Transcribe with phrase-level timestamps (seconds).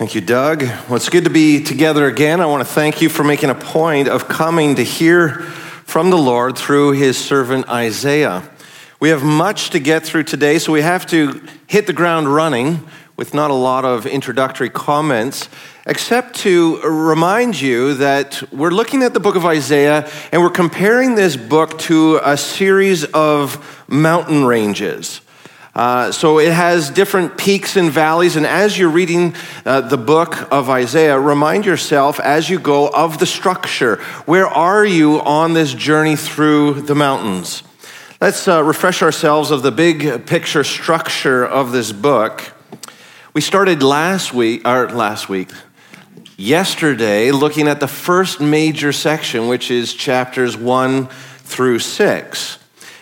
[0.00, 0.62] Thank you, Doug.
[0.62, 2.40] Well, it's good to be together again.
[2.40, 6.16] I want to thank you for making a point of coming to hear from the
[6.16, 8.50] Lord through his servant Isaiah.
[8.98, 12.88] We have much to get through today, so we have to hit the ground running
[13.18, 15.50] with not a lot of introductory comments,
[15.84, 21.14] except to remind you that we're looking at the book of Isaiah and we're comparing
[21.14, 25.20] this book to a series of mountain ranges.
[25.74, 28.36] Uh, so it has different peaks and valleys.
[28.36, 33.18] And as you're reading uh, the book of Isaiah, remind yourself as you go of
[33.18, 33.96] the structure.
[34.26, 37.62] Where are you on this journey through the mountains?
[38.20, 42.52] Let's uh, refresh ourselves of the big picture structure of this book.
[43.32, 45.50] We started last week, or last week,
[46.36, 52.59] yesterday, looking at the first major section, which is chapters one through six.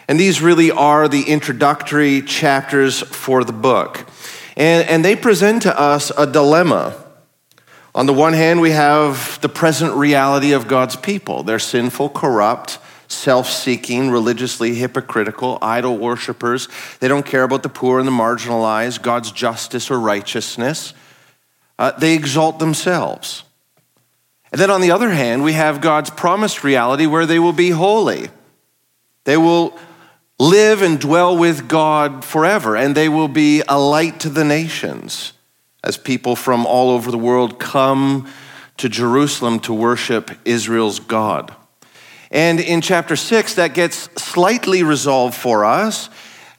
[0.09, 4.09] And these really are the introductory chapters for the book.
[4.57, 6.97] And, and they present to us a dilemma.
[7.95, 11.43] On the one hand, we have the present reality of God's people.
[11.43, 16.69] They're sinful, corrupt, self seeking, religiously hypocritical, idol worshippers.
[17.01, 20.95] They don't care about the poor and the marginalized, God's justice or righteousness.
[21.79, 23.45] Uh, they exalt themselves.
[24.51, 27.71] And then on the other hand, we have God's promised reality where they will be
[27.71, 28.31] holy.
[29.25, 29.79] They will
[30.39, 35.33] live and dwell with God forever, and they will be a light to the nations
[35.83, 38.29] as people from all over the world come
[38.77, 41.55] to Jerusalem to worship Israel's God.
[42.31, 46.09] And in chapter 6, that gets slightly resolved for us.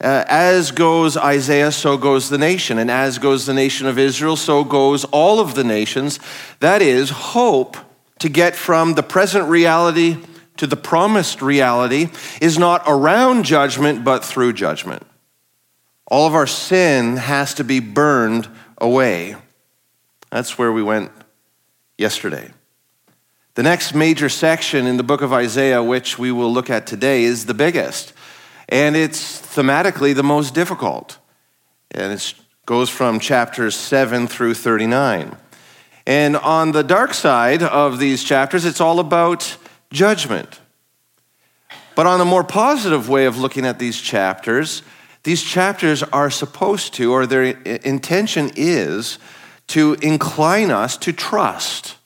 [0.02, 2.78] Uh, as goes Isaiah, so goes the nation.
[2.78, 6.18] And as goes the nation of Israel, so goes all of the nations.
[6.60, 7.76] That is, hope
[8.18, 10.16] to get from the present reality
[10.60, 15.02] to the promised reality is not around judgment, but through judgment.
[16.06, 19.36] All of our sin has to be burned away.
[20.30, 21.12] That's where we went
[21.96, 22.50] yesterday.
[23.54, 27.24] The next major section in the book of Isaiah, which we will look at today,
[27.24, 28.12] is the biggest.
[28.68, 31.16] And it's thematically the most difficult.
[31.90, 32.34] And it
[32.66, 35.38] goes from chapters 7 through 39.
[36.06, 39.56] And on the dark side of these chapters, it's all about
[39.92, 40.60] judgment.
[41.94, 44.82] But on a more positive way of looking at these chapters,
[45.22, 49.18] these chapters are supposed to, or their intention is,
[49.68, 51.96] to incline us to trust.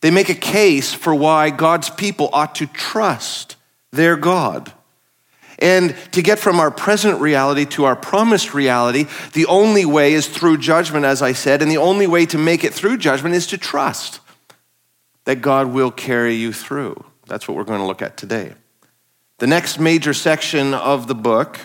[0.00, 3.56] They make a case for why God's people ought to trust
[3.92, 4.72] their God.
[5.60, 10.26] And to get from our present reality to our promised reality, the only way is
[10.26, 13.46] through judgment, as I said, and the only way to make it through judgment is
[13.48, 14.20] to trust
[15.24, 17.04] that God will carry you through.
[17.26, 18.54] That's what we're going to look at today.
[19.38, 21.58] The next major section of the book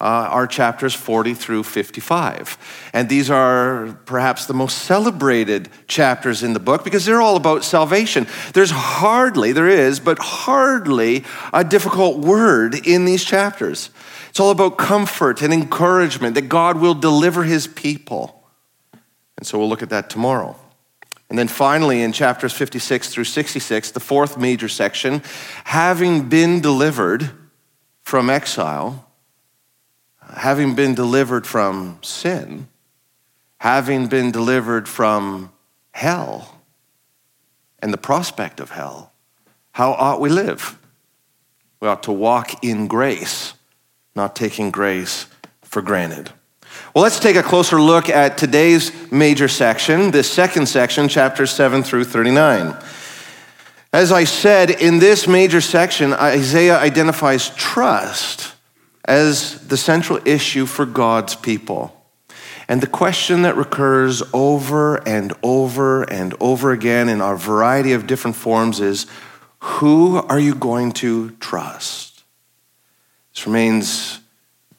[0.00, 2.90] uh, are chapters 40 through 55.
[2.92, 7.64] And these are perhaps the most celebrated chapters in the book because they're all about
[7.64, 8.26] salvation.
[8.52, 13.90] There's hardly, there is, but hardly a difficult word in these chapters.
[14.28, 18.42] It's all about comfort and encouragement that God will deliver his people.
[19.38, 20.58] And so we'll look at that tomorrow.
[21.34, 25.20] And then finally, in chapters 56 through 66, the fourth major section,
[25.64, 27.28] having been delivered
[28.02, 29.10] from exile,
[30.36, 32.68] having been delivered from sin,
[33.58, 35.52] having been delivered from
[35.90, 36.60] hell
[37.80, 39.12] and the prospect of hell,
[39.72, 40.78] how ought we live?
[41.80, 43.54] We ought to walk in grace,
[44.14, 45.26] not taking grace
[45.62, 46.30] for granted.
[46.94, 51.82] Well, let's take a closer look at today's major section, this second section, chapters 7
[51.82, 52.76] through 39.
[53.92, 58.54] As I said, in this major section, Isaiah identifies trust
[59.04, 62.00] as the central issue for God's people.
[62.66, 68.06] And the question that recurs over and over and over again in a variety of
[68.06, 69.06] different forms is
[69.60, 72.22] who are you going to trust?
[73.34, 74.20] This remains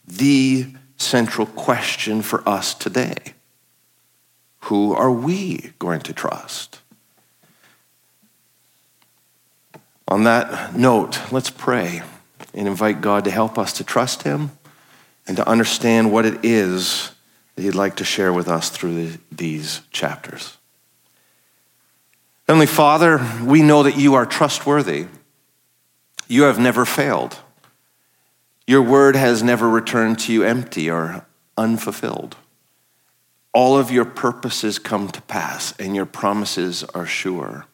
[0.08, 0.68] the
[0.98, 3.34] central question for us today.
[4.62, 6.82] Who are we going to trust?
[10.08, 12.02] On that note, let's pray
[12.54, 14.52] and invite God to help us to trust Him
[15.28, 17.12] and to understand what it is
[17.56, 20.58] that He'd like to share with us through these chapters.
[22.48, 25.08] Heavenly Father, we know that you are trustworthy.
[26.28, 27.40] You have never failed.
[28.68, 31.26] Your word has never returned to you empty or
[31.58, 32.36] unfulfilled.
[33.54, 37.68] All of your purposes come to pass, and your promises are sure.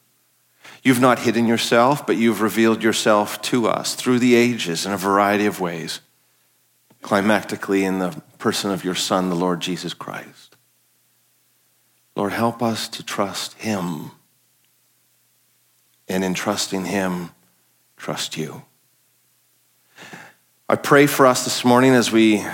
[0.84, 4.98] You've not hidden yourself, but you've revealed yourself to us through the ages in a
[4.98, 6.02] variety of ways,
[7.02, 10.56] climactically in the person of your Son, the Lord Jesus Christ.
[12.16, 14.12] Lord, help us to trust Him.
[16.08, 17.30] And in trusting Him,
[17.96, 18.64] trust you.
[20.72, 22.46] I pray for us this morning as we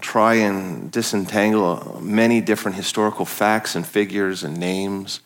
[0.00, 5.20] try and disentangle many different historical facts and figures and names.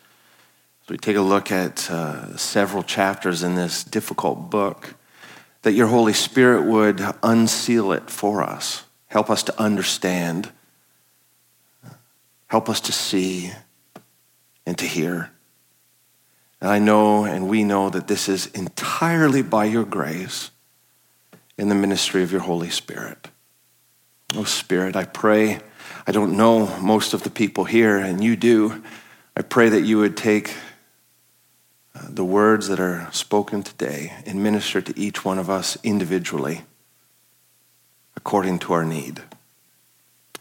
[0.83, 4.93] As we take a look at uh, several chapters in this difficult book,
[5.63, 10.49] that your Holy Spirit would unseal it for us, help us to understand,
[12.47, 13.51] help us to see
[14.65, 15.29] and to hear.
[16.61, 20.51] And I know and we know that this is entirely by your grace
[21.59, 23.27] in the ministry of your Holy Spirit.
[24.33, 25.59] Oh, Spirit, I pray.
[26.07, 28.81] I don't know most of the people here, and you do.
[29.35, 30.55] I pray that you would take
[31.93, 36.61] uh, the words that are spoken today and minister to each one of us individually
[38.15, 39.21] according to our need.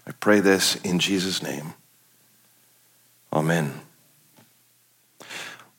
[0.07, 1.75] I pray this in Jesus' name.
[3.33, 3.81] Amen.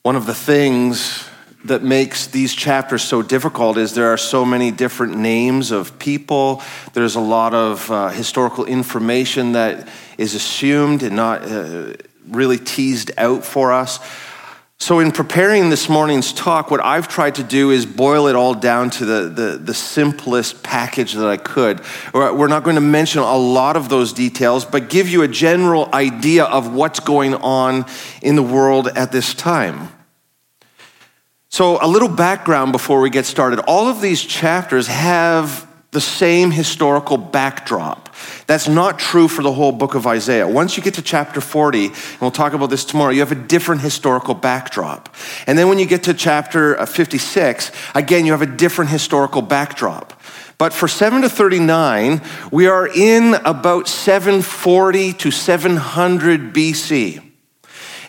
[0.02, 1.30] One of the things
[1.66, 6.62] that makes these chapters so difficult is there are so many different names of people.
[6.94, 11.94] There's a lot of uh, historical information that is assumed and not uh,
[12.28, 14.00] really teased out for us.
[14.82, 18.54] So, in preparing this morning's talk, what I've tried to do is boil it all
[18.54, 21.82] down to the, the, the, simplest package that I could.
[22.14, 25.90] We're not going to mention a lot of those details, but give you a general
[25.94, 27.88] idea of what's going on
[28.22, 29.90] in the world at this time.
[31.52, 33.60] So, a little background before we get started.
[33.60, 38.16] All of these chapters have the same historical backdrop.
[38.46, 40.48] That's not true for the whole book of Isaiah.
[40.48, 43.48] Once you get to chapter 40, and we'll talk about this tomorrow, you have a
[43.48, 45.14] different historical backdrop.
[45.48, 49.42] And then when you get to chapter uh, 56, again, you have a different historical
[49.42, 50.22] backdrop.
[50.60, 57.29] But for 7 to 39, we are in about 740 to 700 BC.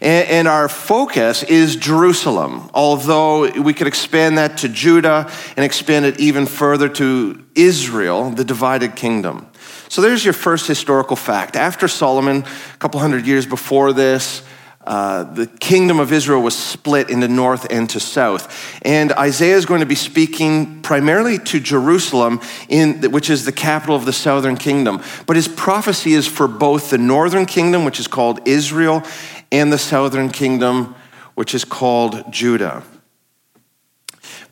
[0.00, 6.18] And, our focus is Jerusalem, although we could expand that to Judah and expand it
[6.18, 9.46] even further to Israel, the divided kingdom.
[9.88, 11.56] So there's your first historical fact.
[11.56, 14.42] After Solomon, a couple hundred years before this,
[14.86, 18.80] uh, the kingdom of Israel was split into north and to south.
[18.82, 23.94] And Isaiah is going to be speaking primarily to Jerusalem, in, which is the capital
[23.94, 25.02] of the southern kingdom.
[25.26, 29.02] But his prophecy is for both the northern kingdom, which is called Israel,
[29.52, 30.94] and the southern kingdom,
[31.34, 32.82] which is called Judah.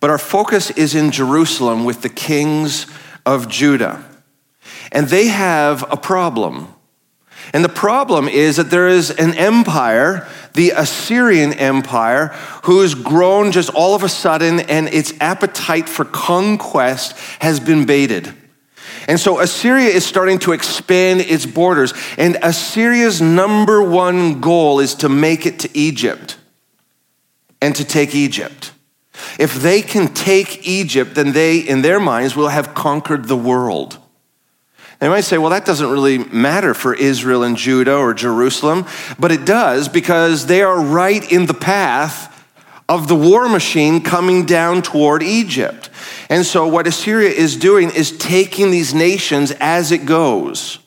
[0.00, 2.86] But our focus is in Jerusalem with the kings
[3.26, 4.04] of Judah.
[4.92, 6.74] And they have a problem.
[7.52, 12.28] And the problem is that there is an empire, the Assyrian Empire,
[12.64, 18.34] who's grown just all of a sudden, and its appetite for conquest has been baited.
[19.08, 21.94] And so Assyria is starting to expand its borders.
[22.19, 26.37] And Assyria's number one goal is to make it to Egypt
[27.62, 28.72] and to take Egypt.
[29.38, 33.99] If they can take Egypt, then they, in their minds, will have conquered the world.
[34.99, 38.84] They might say, well, that doesn't really matter for Israel and Judah or Jerusalem,
[39.19, 42.34] but it does because they are right in the path
[42.88, 45.88] of the war machine coming down toward Egypt.
[46.28, 50.78] And so, what Assyria is doing is taking these nations as it goes.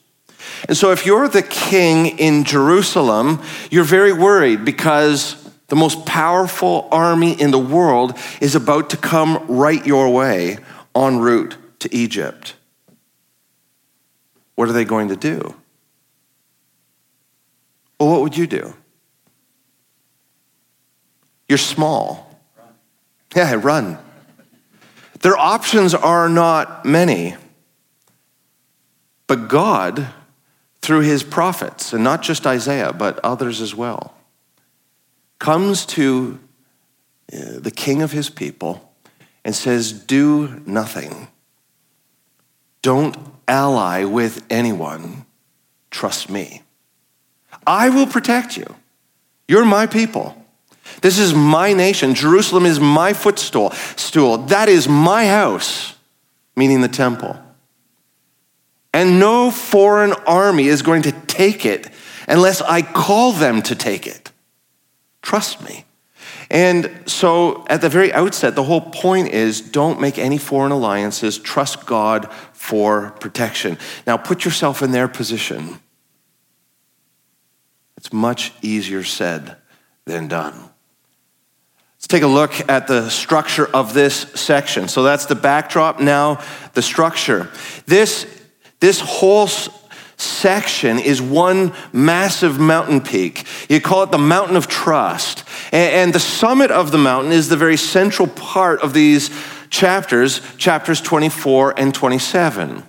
[0.68, 5.36] And so, if you're the king in Jerusalem, you're very worried because
[5.68, 10.58] the most powerful army in the world is about to come right your way
[10.94, 12.54] en route to Egypt.
[14.54, 15.56] What are they going to do?
[17.98, 18.74] Well, what would you do?
[21.48, 22.38] You're small.
[23.34, 23.98] Yeah, run.
[25.22, 27.36] Their options are not many.
[29.26, 30.08] But God,
[30.82, 34.14] through his prophets, and not just Isaiah, but others as well,
[35.38, 36.38] comes to
[37.32, 38.92] uh, the king of his people
[39.44, 41.28] and says, Do nothing.
[42.82, 45.24] Don't ally with anyone.
[45.90, 46.62] Trust me.
[47.64, 48.66] I will protect you.
[49.46, 50.41] You're my people.
[51.00, 52.14] This is my nation.
[52.14, 53.70] Jerusalem is my footstool.
[53.96, 54.38] Stool.
[54.38, 55.94] That is my house,
[56.56, 57.38] meaning the temple.
[58.94, 61.88] And no foreign army is going to take it
[62.28, 64.30] unless I call them to take it.
[65.22, 65.84] Trust me.
[66.50, 71.38] And so, at the very outset, the whole point is don't make any foreign alliances,
[71.38, 73.78] trust God for protection.
[74.06, 75.80] Now, put yourself in their position.
[77.96, 79.56] It's much easier said
[80.04, 80.71] than done.
[82.02, 84.88] Let's take a look at the structure of this section.
[84.88, 86.00] So that's the backdrop.
[86.00, 86.42] Now,
[86.74, 87.48] the structure.
[87.86, 88.26] This,
[88.80, 89.46] this whole
[90.16, 93.46] section is one massive mountain peak.
[93.68, 95.44] You call it the mountain of trust.
[95.70, 99.30] And the summit of the mountain is the very central part of these
[99.70, 102.82] chapters, chapters 24 and 27.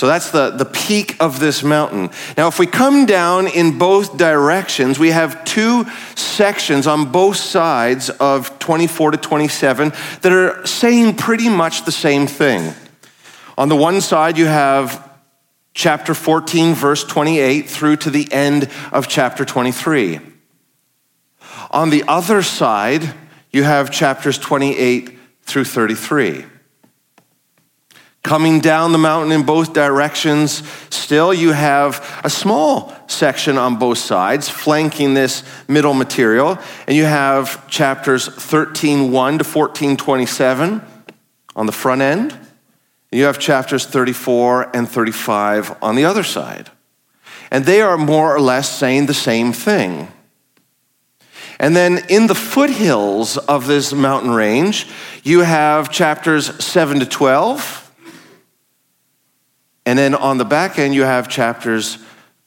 [0.00, 2.08] So that's the, the peak of this mountain.
[2.34, 8.08] Now, if we come down in both directions, we have two sections on both sides
[8.08, 9.92] of 24 to 27
[10.22, 12.72] that are saying pretty much the same thing.
[13.58, 15.06] On the one side, you have
[15.74, 20.18] chapter 14, verse 28, through to the end of chapter 23.
[21.72, 23.12] On the other side,
[23.50, 26.46] you have chapters 28 through 33.
[28.22, 33.98] Coming down the mountain in both directions, still you have a small section on both
[33.98, 40.82] sides flanking this middle material, and you have chapters 13:1 to 14:27
[41.56, 42.36] on the front end.
[43.10, 46.70] You have chapters 34 and 35 on the other side.
[47.50, 50.08] And they are more or less saying the same thing.
[51.58, 54.86] And then in the foothills of this mountain range,
[55.24, 57.89] you have chapters 7 to 12
[59.86, 61.98] and then on the back end, you have chapters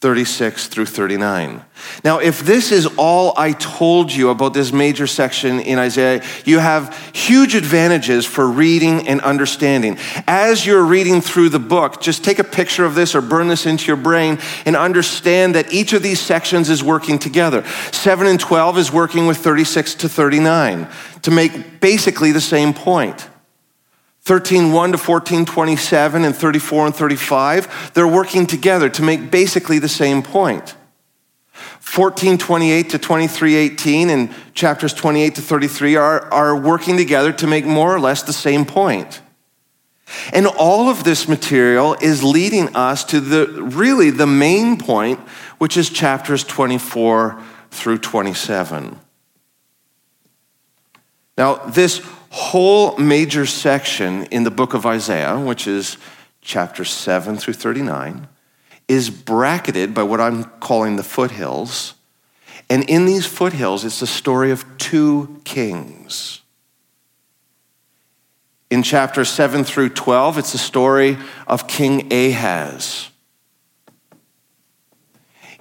[0.03, 1.63] 36 through 39.
[2.03, 6.59] Now, if this is all I told you about this major section in Isaiah, you
[6.59, 9.97] have huge advantages for reading and understanding.
[10.27, 13.65] As you're reading through the book, just take a picture of this or burn this
[13.65, 17.63] into your brain and understand that each of these sections is working together.
[17.93, 20.89] 7 and 12 is working with 36 to 39
[21.21, 23.29] to make basically the same point.
[24.25, 30.21] 13:1 to 14:27 and 34 and 35, they're working together to make basically the same
[30.21, 30.75] point.
[31.81, 37.93] 1428 to 2318 and chapters 28 to 33 are, are working together to make more
[37.93, 39.21] or less the same point.
[40.31, 45.19] And all of this material is leading us to the really the main point,
[45.57, 47.39] which is chapters 24
[47.71, 48.99] through 27.
[51.37, 52.01] Now, this
[52.33, 55.97] whole major section in the book of Isaiah, which is
[56.41, 58.27] chapter 7 through 39,
[58.87, 61.93] is bracketed by what I'm calling the foothills.
[62.71, 66.41] And in these foothills, it's the story of two kings.
[68.71, 73.11] In chapter 7 through 12, it's the story of King Ahaz.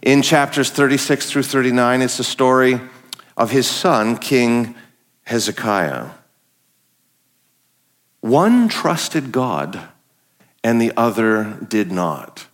[0.00, 2.80] In chapters 36 through 39, it's the story
[3.36, 4.74] of his son, King
[5.24, 6.12] Hezekiah.
[8.22, 9.82] One trusted God
[10.62, 12.46] and the other did not.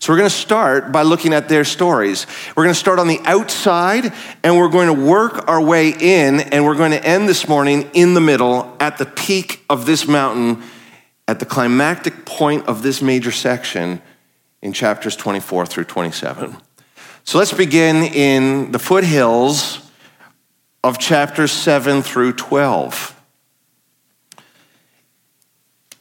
[0.00, 2.26] So we're going to start by looking at their stories.
[2.56, 6.40] We're going to start on the outside and we're going to work our way in
[6.40, 10.08] and we're going to end this morning in the middle at the peak of this
[10.08, 10.62] mountain
[11.26, 14.00] at the climactic point of this major section
[14.62, 16.56] in chapters 24 through 27.
[17.24, 19.86] So let's begin in the foothills
[20.82, 23.17] of chapters 7 through 12.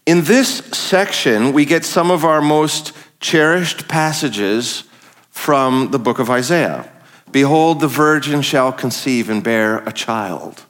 [0.08, 4.86] In this section, we get some of our most cherished passages
[5.32, 6.90] from the book of Isaiah.
[7.30, 10.64] Behold, the virgin shall conceive and bear a child.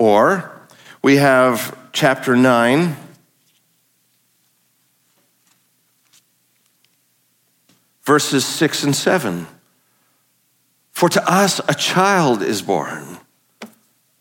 [0.00, 0.50] Or
[1.00, 2.96] we have chapter 9,
[8.02, 9.46] verses 6 and 7.
[10.90, 13.17] For to us a child is born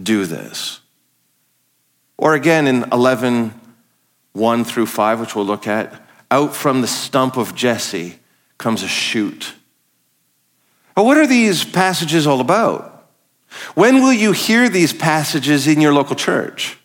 [0.00, 0.80] do this.
[2.16, 3.52] Or again in 11,
[4.32, 8.18] 1 through 5, which we'll look at, out from the stump of Jesse
[8.58, 9.54] comes a shoot.
[10.94, 13.08] But what are these passages all about?
[13.74, 16.78] When will you hear these passages in your local church?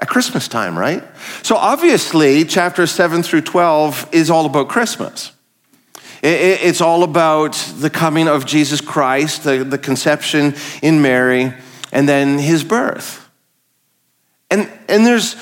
[0.00, 1.04] At Christmas time, right?
[1.42, 5.32] So obviously, chapter 7 through 12 is all about Christmas.
[6.22, 11.54] It's all about the coming of Jesus Christ, the, conception in Mary,
[11.92, 13.28] and then his birth.
[14.50, 15.36] And, and there's,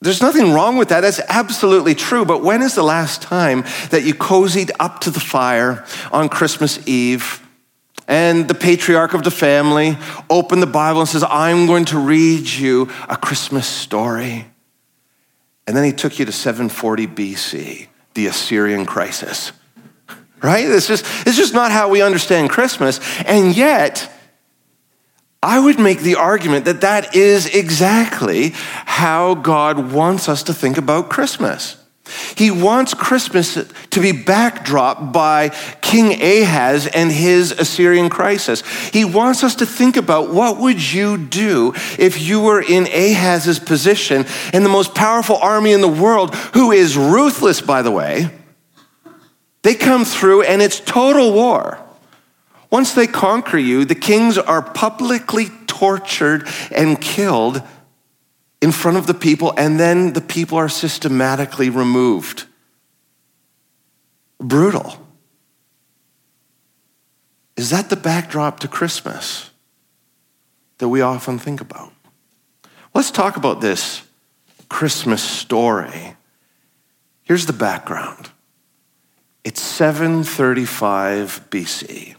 [0.00, 1.02] there's nothing wrong with that.
[1.02, 2.24] That's absolutely true.
[2.24, 6.86] But when is the last time that you cozied up to the fire on Christmas
[6.88, 7.40] Eve
[8.08, 9.96] and the patriarch of the family
[10.28, 14.46] opened the Bible and says, I'm going to read you a Christmas story?
[15.68, 19.52] And then he took you to 740 BC the Assyrian crisis.
[20.42, 20.68] Right?
[20.68, 23.00] It's just, it's just not how we understand Christmas.
[23.24, 24.10] And yet,
[25.42, 30.78] I would make the argument that that is exactly how God wants us to think
[30.78, 31.76] about Christmas.
[32.36, 33.54] He wants Christmas
[33.90, 38.62] to be backdrop by King Ahaz and his Assyrian crisis.
[38.90, 43.58] He wants us to think about what would you do if you were in Ahaz's
[43.58, 48.30] position and the most powerful army in the world, who is ruthless, by the way,
[49.62, 51.78] they come through and it's total war.
[52.70, 57.62] Once they conquer you, the kings are publicly tortured and killed
[58.60, 62.44] in front of the people, and then the people are systematically removed.
[64.38, 64.96] Brutal.
[67.56, 69.50] Is that the backdrop to Christmas
[70.78, 71.92] that we often think about?
[72.94, 74.02] Let's talk about this
[74.68, 76.16] Christmas story.
[77.22, 78.31] Here's the background
[79.72, 82.14] 735 BC.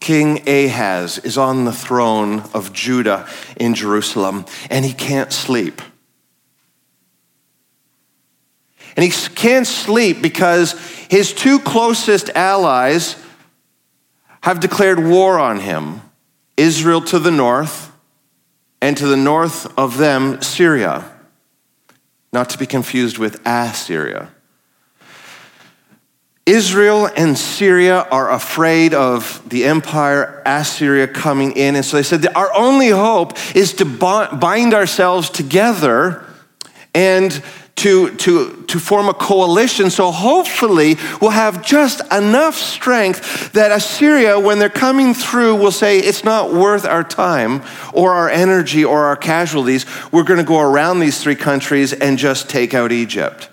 [0.00, 5.80] King Ahaz is on the throne of Judah in Jerusalem, and he can't sleep.
[8.96, 10.72] And he can't sleep because
[11.08, 13.14] his two closest allies
[14.42, 16.00] have declared war on him
[16.56, 17.92] Israel to the north,
[18.82, 21.10] and to the north of them, Syria.
[22.32, 24.30] Not to be confused with Assyria.
[26.46, 31.76] Israel and Syria are afraid of the empire Assyria coming in.
[31.76, 36.24] And so they said, Our only hope is to bind ourselves together
[36.94, 37.42] and
[37.76, 39.90] to, to, to form a coalition.
[39.90, 45.98] So hopefully we'll have just enough strength that Assyria, when they're coming through, will say,
[45.98, 49.84] It's not worth our time or our energy or our casualties.
[50.10, 53.49] We're going to go around these three countries and just take out Egypt.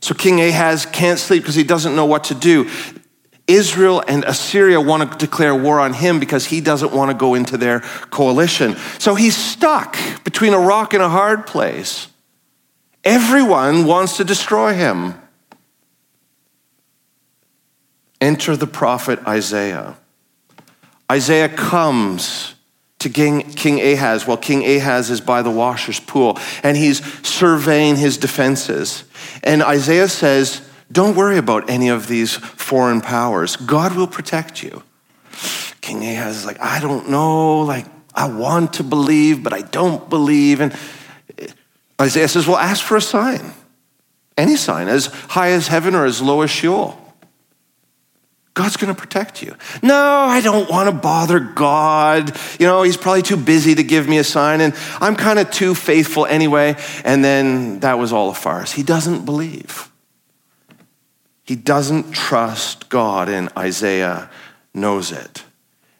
[0.00, 2.70] So King Ahaz can't sleep because he doesn't know what to do.
[3.46, 7.34] Israel and Assyria want to declare war on him because he doesn't want to go
[7.34, 8.76] into their coalition.
[8.98, 12.06] So he's stuck between a rock and a hard place.
[13.02, 15.14] Everyone wants to destroy him.
[18.20, 19.96] Enter the prophet Isaiah.
[21.10, 22.54] Isaiah comes
[23.00, 28.18] to King, Ahaz while King Ahaz is by the washer's pool and he's surveying his
[28.18, 29.04] defenses.
[29.42, 33.56] And Isaiah says, Don't worry about any of these foreign powers.
[33.56, 34.82] God will protect you.
[35.80, 37.60] King Ahaz is like, I don't know.
[37.60, 40.60] Like, I want to believe, but I don't believe.
[40.60, 40.76] And
[42.00, 43.52] Isaiah says, Well, ask for a sign.
[44.36, 46.96] Any sign, as high as heaven or as low as Sheol.
[48.60, 49.56] God's going to protect you.
[49.82, 52.38] No, I don't want to bother God.
[52.58, 55.50] You know, he's probably too busy to give me a sign, and I'm kind of
[55.50, 56.76] too faithful anyway.
[57.02, 58.70] And then that was all a farce.
[58.70, 59.90] He doesn't believe.
[61.42, 64.28] He doesn't trust God, and Isaiah
[64.74, 65.42] knows it.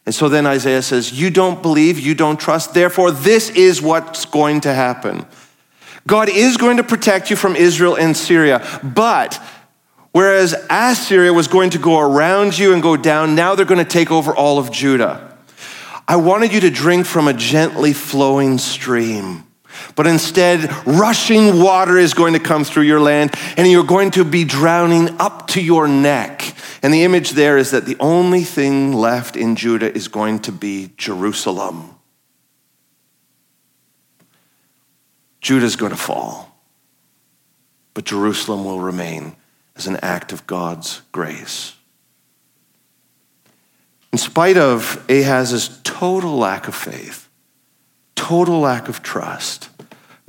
[0.05, 4.27] And so then Isaiah says, You don't believe, you don't trust, therefore, this is what's
[4.27, 5.25] going to happen.
[6.07, 9.43] God is going to protect you from Israel and Syria, but
[10.13, 13.91] Whereas Assyria was going to go around you and go down, now they're going to
[13.91, 15.37] take over all of Judah.
[16.09, 19.45] I wanted you to drink from a gently flowing stream.
[19.95, 24.25] But instead, rushing water is going to come through your land, and you're going to
[24.25, 26.55] be drowning up to your neck.
[26.83, 30.53] And the image there is that the only thing left in Judah is going to
[30.53, 31.95] be Jerusalem.
[35.41, 36.61] Judah's going to fall,
[37.95, 39.37] but Jerusalem will remain
[39.87, 41.75] an act of God's grace.
[44.13, 47.29] In spite of Ahaz's total lack of faith,
[48.17, 49.69] total lack of trust,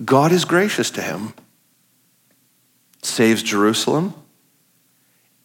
[0.03, 1.33] God is gracious to him,
[3.01, 4.13] saves Jerusalem.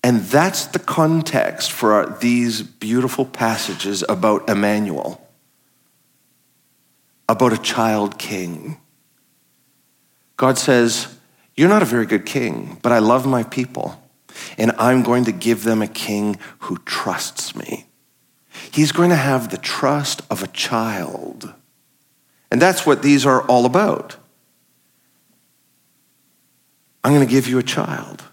[0.02, 5.26] And that's the context for our, these beautiful passages about Emmanuel,
[7.28, 8.76] about a child king.
[10.36, 11.15] God says,
[11.56, 14.02] you're not a very good king, but I love my people,
[14.58, 17.86] and I'm going to give them a king who trusts me.
[18.70, 21.52] He's going to have the trust of a child.
[22.50, 24.16] And that's what these are all about.
[27.02, 28.24] I'm going to give you a child.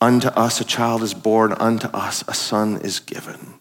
[0.00, 3.54] Unto us a child is born, unto us a son is given.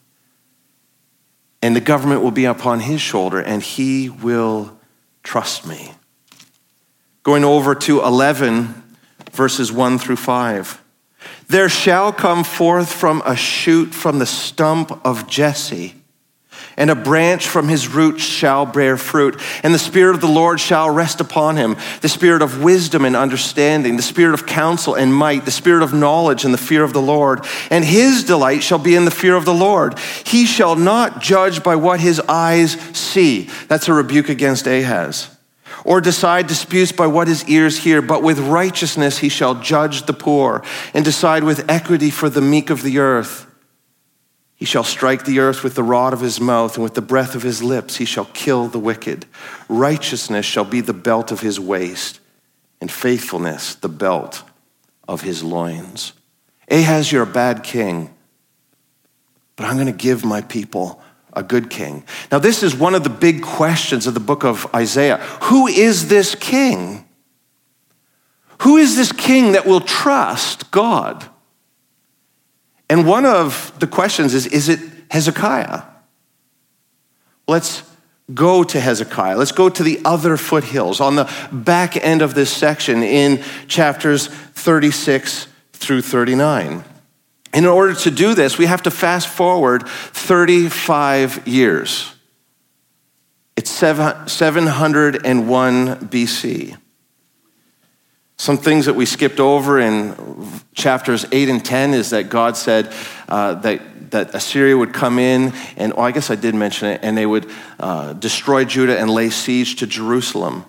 [1.62, 4.78] And the government will be upon his shoulder, and he will
[5.24, 5.92] trust me.
[7.24, 8.74] Going over to 11,
[9.32, 10.82] verses 1 through 5.
[11.48, 16.02] There shall come forth from a shoot from the stump of Jesse
[16.78, 19.40] and a branch from his roots shall bear fruit.
[19.64, 23.16] And the Spirit of the Lord shall rest upon him the Spirit of wisdom and
[23.16, 26.94] understanding, the Spirit of counsel and might, the Spirit of knowledge and the fear of
[26.94, 27.46] the Lord.
[27.70, 30.00] And his delight shall be in the fear of the Lord.
[30.26, 33.50] He shall not judge by what his eyes see.
[33.68, 35.30] That's a rebuke against Ahaz.
[35.84, 40.14] Or decide disputes by what his ears hear, but with righteousness he shall judge the
[40.14, 40.64] poor,
[40.94, 43.48] and decide with equity for the meek of the earth.
[44.56, 47.34] He shall strike the earth with the rod of his mouth, and with the breath
[47.34, 49.26] of his lips he shall kill the wicked.
[49.68, 52.20] Righteousness shall be the belt of his waist,
[52.80, 54.44] and faithfulness the belt
[55.08, 56.14] of his loins.
[56.70, 58.14] Ahaz, you're a bad king,
[59.56, 61.02] but I'm going to give my people
[61.34, 62.04] a good king.
[62.32, 65.18] Now, this is one of the big questions of the book of Isaiah.
[65.44, 67.08] Who is this king?
[68.62, 71.26] Who is this king that will trust God?
[72.90, 75.84] And one of the questions is is it Hezekiah?
[77.48, 77.84] Let's
[78.34, 79.38] go to Hezekiah.
[79.38, 84.28] Let's go to the other foothills on the back end of this section in chapters
[84.28, 86.84] 36 through 39.
[87.54, 92.14] In order to do this, we have to fast forward 35 years.
[93.58, 94.28] It's 701
[96.08, 96.78] BC.
[98.38, 100.16] Some things that we skipped over in
[100.74, 102.92] chapters 8 and 10 is that God said
[103.28, 107.02] uh, that, that Assyria would come in, and oh, I guess I did mention it,
[107.04, 110.66] and they would uh, destroy Judah and lay siege to Jerusalem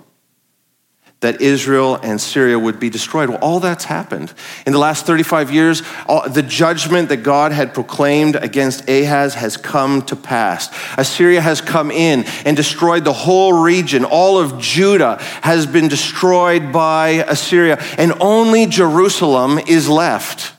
[1.23, 3.31] that Israel and Syria would be destroyed.
[3.31, 4.33] Well, all that's happened.
[4.67, 9.57] In the last 35 years, all, the judgment that God had proclaimed against Ahaz has
[9.57, 10.69] come to pass.
[10.99, 14.05] Assyria has come in and destroyed the whole region.
[14.05, 20.53] All of Judah has been destroyed by Assyria, and only Jerusalem is left.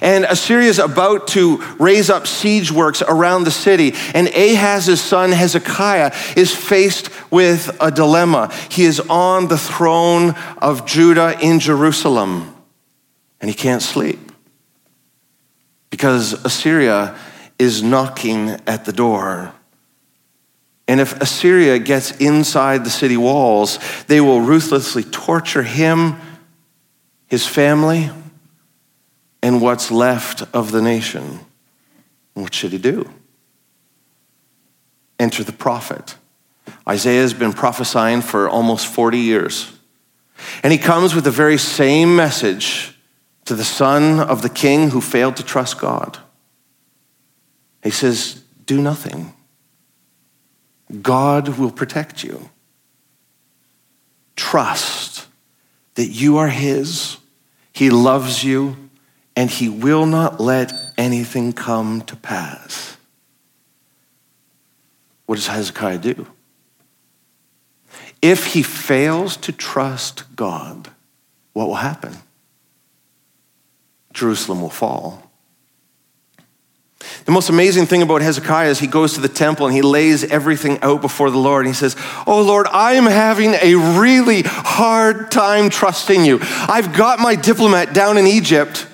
[0.00, 3.94] And Assyria is about to raise up siege works around the city.
[4.14, 8.52] And Ahaz's son Hezekiah is faced with a dilemma.
[8.70, 12.54] He is on the throne of Judah in Jerusalem,
[13.40, 14.18] and he can't sleep
[15.90, 17.16] because Assyria
[17.58, 19.52] is knocking at the door.
[20.88, 26.16] And if Assyria gets inside the city walls, they will ruthlessly torture him,
[27.26, 28.10] his family,
[29.46, 31.38] and what's left of the nation.
[32.34, 33.08] What should he do?
[35.20, 36.16] Enter the prophet.
[36.88, 39.72] Isaiah has been prophesying for almost 40 years.
[40.64, 42.98] And he comes with the very same message
[43.44, 46.18] to the son of the king who failed to trust God.
[47.84, 49.32] He says, Do nothing.
[51.02, 52.50] God will protect you.
[54.34, 55.28] Trust
[55.94, 57.18] that you are his.
[57.72, 58.85] He loves you
[59.36, 62.96] and he will not let anything come to pass.
[65.26, 66.26] What does Hezekiah do?
[68.22, 70.90] If he fails to trust God,
[71.52, 72.16] what will happen?
[74.14, 75.22] Jerusalem will fall.
[77.26, 80.24] The most amazing thing about Hezekiah is he goes to the temple and he lays
[80.24, 81.66] everything out before the Lord.
[81.66, 81.94] And he says,
[82.26, 86.38] Oh Lord, I am having a really hard time trusting you.
[86.40, 88.86] I've got my diplomat down in Egypt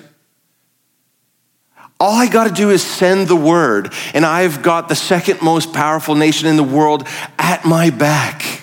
[1.99, 5.73] all I got to do is send the word, and I've got the second most
[5.73, 7.07] powerful nation in the world
[7.39, 8.61] at my back.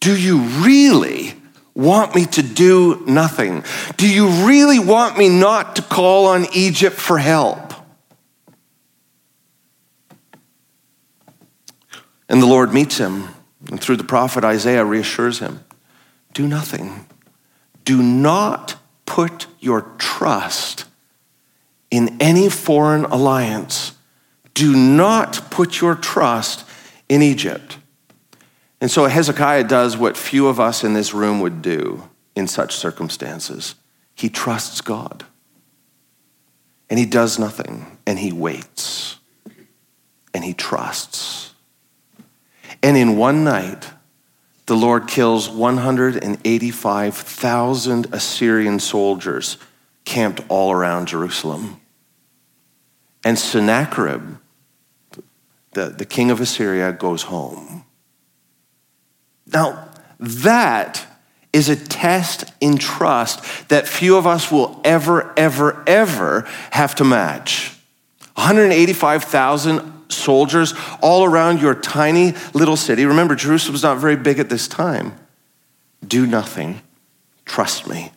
[0.00, 1.34] Do you really
[1.74, 3.64] want me to do nothing?
[3.96, 7.72] Do you really want me not to call on Egypt for help?
[12.28, 13.28] And the Lord meets him,
[13.68, 15.64] and through the prophet Isaiah reassures him
[16.32, 17.06] do nothing.
[17.84, 20.86] Do not put your trust
[21.92, 23.92] in any foreign alliance.
[24.54, 26.64] Do not put your trust
[27.08, 27.78] in Egypt.
[28.80, 32.74] And so Hezekiah does what few of us in this room would do in such
[32.74, 33.76] circumstances.
[34.14, 35.24] He trusts God.
[36.90, 39.18] And he does nothing, and he waits,
[40.34, 41.54] and he trusts.
[42.82, 43.90] And in one night,
[44.66, 49.56] the Lord kills 185,000 Assyrian soldiers
[50.04, 51.81] camped all around Jerusalem.
[53.24, 54.36] And Sennacherib,
[55.72, 57.84] the, the king of Assyria, goes home.
[59.46, 61.06] Now, that
[61.52, 67.04] is a test in trust that few of us will ever, ever, ever have to
[67.04, 67.76] match.
[68.34, 73.04] 185,000 soldiers all around your tiny little city.
[73.04, 75.18] Remember, Jerusalem's not very big at this time.
[76.06, 76.80] Do nothing.
[77.44, 78.12] Trust me.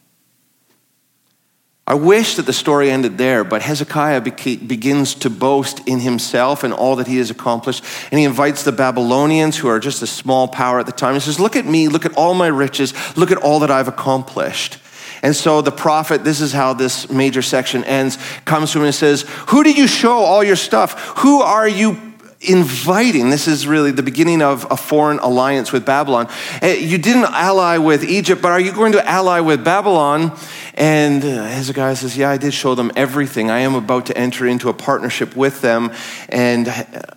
[1.88, 6.74] I wish that the story ended there, but Hezekiah begins to boast in himself and
[6.74, 7.84] all that he has accomplished.
[8.10, 11.20] And he invites the Babylonians, who are just a small power at the time, he
[11.20, 14.80] says, Look at me, look at all my riches, look at all that I've accomplished.
[15.22, 18.96] And so the prophet, this is how this major section ends, comes to him and
[18.96, 21.00] says, Who did you show all your stuff?
[21.20, 23.30] Who are you inviting?
[23.30, 26.30] This is really the beginning of a foreign alliance with Babylon.
[26.62, 30.38] Eh, you didn't ally with Egypt, but are you going to ally with Babylon?
[30.78, 33.50] And Hezekiah says, Yeah, I did show them everything.
[33.50, 35.92] I am about to enter into a partnership with them.
[36.28, 36.68] And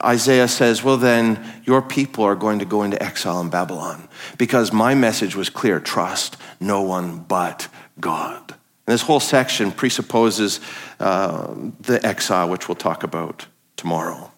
[0.02, 4.72] Isaiah says, Well, then your people are going to go into exile in Babylon because
[4.72, 7.68] my message was clear trust no one but
[7.98, 8.54] God.
[8.86, 10.60] And this whole section presupposes
[11.00, 14.30] uh, the exile, which we'll talk about tomorrow.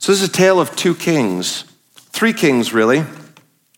[0.00, 1.64] So, this is a tale of two kings,
[2.10, 3.04] three kings, really.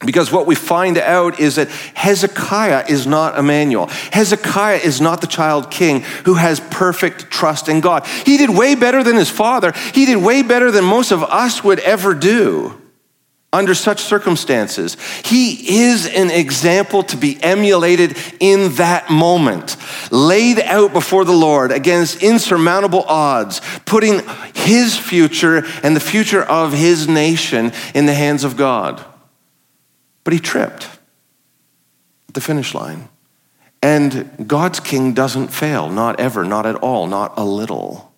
[0.04, 3.87] Because what we find out is that Hezekiah is not Emmanuel.
[3.87, 8.06] Hezekiah is not the child king who has perfect trust in God.
[8.06, 9.72] He did way better than his father.
[9.94, 12.78] He did way better than most of us would ever do
[13.54, 14.98] under such circumstances.
[15.24, 19.78] He is an example to be emulated in that moment,
[20.11, 24.20] laid out before the Lord against insurmountable odds, putting
[24.52, 29.02] his future and the future of his nation in the hands of God.
[30.27, 30.89] But he tripped
[32.27, 33.09] at the finish line.
[33.81, 38.12] And God's king doesn't fail, not ever, not at all, not a little.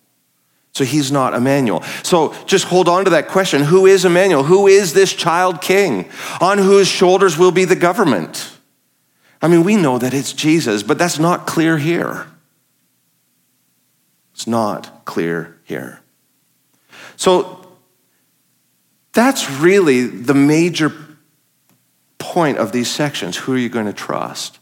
[0.73, 1.83] So he's not Emmanuel.
[2.01, 4.41] So just hold on to that question who is Emmanuel?
[4.41, 6.09] Who is this child king?
[6.41, 8.57] On whose shoulders will be the government?
[9.39, 12.25] I mean, we know that it's Jesus, but that's not clear here.
[14.33, 16.01] It's not clear here.
[17.17, 17.67] So
[19.13, 21.05] that's really the major
[22.19, 23.35] point of these sections.
[23.37, 24.59] Who are you going to trust?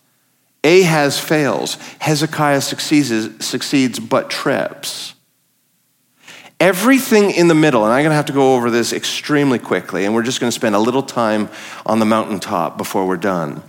[0.64, 1.76] Ahaz fails.
[2.00, 5.16] Hezekiah succeeds, succeeds but trips.
[6.60, 10.06] Everything in the middle, and I'm going to have to go over this extremely quickly,
[10.06, 11.50] and we're just going to spend a little time
[11.86, 13.62] on the mountaintop before we're done.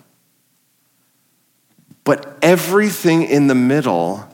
[2.04, 4.26] But everything in the middle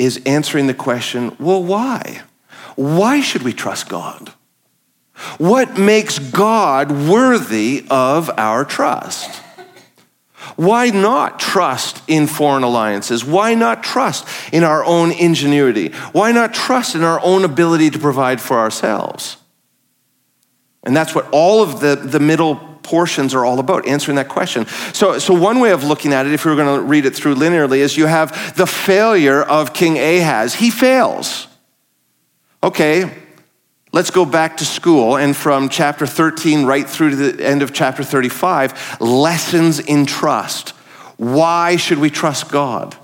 [0.00, 2.22] is answering the question well, why?
[2.74, 4.32] Why should we trust God?
[5.38, 9.42] What makes God worthy of our trust?
[10.56, 13.24] Why not trust in foreign alliances?
[13.24, 15.88] Why not trust in our own ingenuity?
[16.12, 19.36] Why not trust in our own ability to provide for ourselves?
[20.82, 24.66] And that's what all of the, the middle portions are all about, answering that question.
[24.92, 27.14] So, so one way of looking at it, if we were going to read it
[27.14, 30.54] through linearly, is you have the failure of King Ahaz.
[30.54, 31.46] He fails.
[32.62, 33.14] Okay,
[33.92, 37.72] Let's go back to school and from chapter 13 right through to the end of
[37.72, 40.70] chapter 35, lessons in trust.
[41.16, 42.96] Why should we trust God?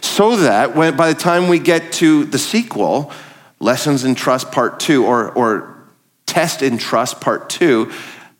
[0.00, 3.12] So that when, by the time we get to the sequel,
[3.60, 5.86] Lessons in Trust Part 2, or, or
[6.26, 7.90] Test in Trust Part 2,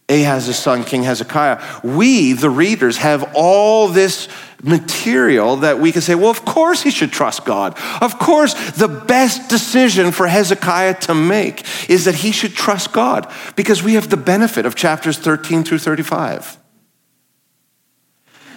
[0.09, 4.29] Ahaz's son, King Hezekiah, we, the readers, have all this
[4.65, 7.79] material that we can say, well, of course he should trust God.
[8.01, 13.31] Of course, the best decision for Hezekiah to make is that he should trust God
[13.57, 16.59] because we have the benefit of chapters 13 through 35.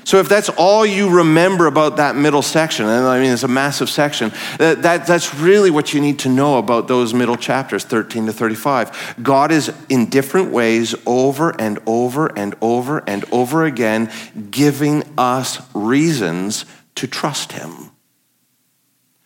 [0.07, 3.49] So if that's all you remember about that middle section, and I mean it's a
[3.49, 7.83] massive section, that, that, that's really what you need to know about those middle chapters,
[7.83, 9.17] 13 to 35.
[9.21, 14.09] God is in different ways over and over and over and over again
[14.49, 16.63] giving us reasons
[16.95, 17.91] to trust him.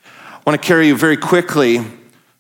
[0.03, 1.85] I want to carry you very quickly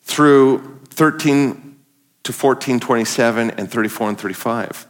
[0.01, 1.77] through 13
[2.23, 4.87] to 14, 27, and 34 and 35.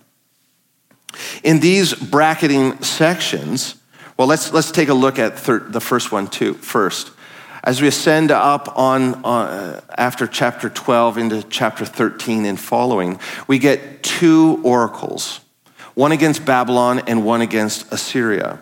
[1.44, 3.76] In these bracketing sections,
[4.18, 7.12] well, let's, let's take a look at thir- the first one too, first.
[7.64, 13.60] As we ascend up on, uh, after chapter 12 into chapter 13 and following, we
[13.60, 15.42] get two oracles
[15.94, 18.60] one against Babylon and one against Assyria.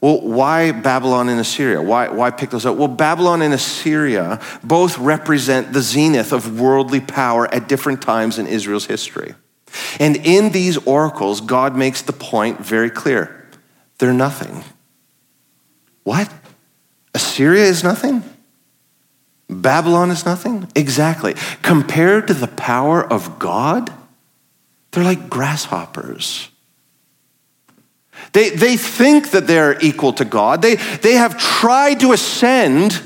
[0.00, 1.80] Well, why Babylon and Assyria?
[1.80, 2.76] Why, why pick those up?
[2.76, 8.46] Well, Babylon and Assyria both represent the zenith of worldly power at different times in
[8.46, 9.34] Israel's history.
[9.98, 13.48] And in these oracles, God makes the point very clear
[13.98, 14.64] they're nothing.
[16.02, 16.30] What?
[17.14, 18.22] Assyria is nothing?
[19.48, 20.68] Babylon is nothing?
[20.74, 21.34] Exactly.
[21.62, 23.92] Compared to the power of God,
[24.90, 26.48] they're like grasshoppers.
[28.32, 30.62] They, they think that they're equal to God.
[30.62, 33.00] They, they have tried to ascend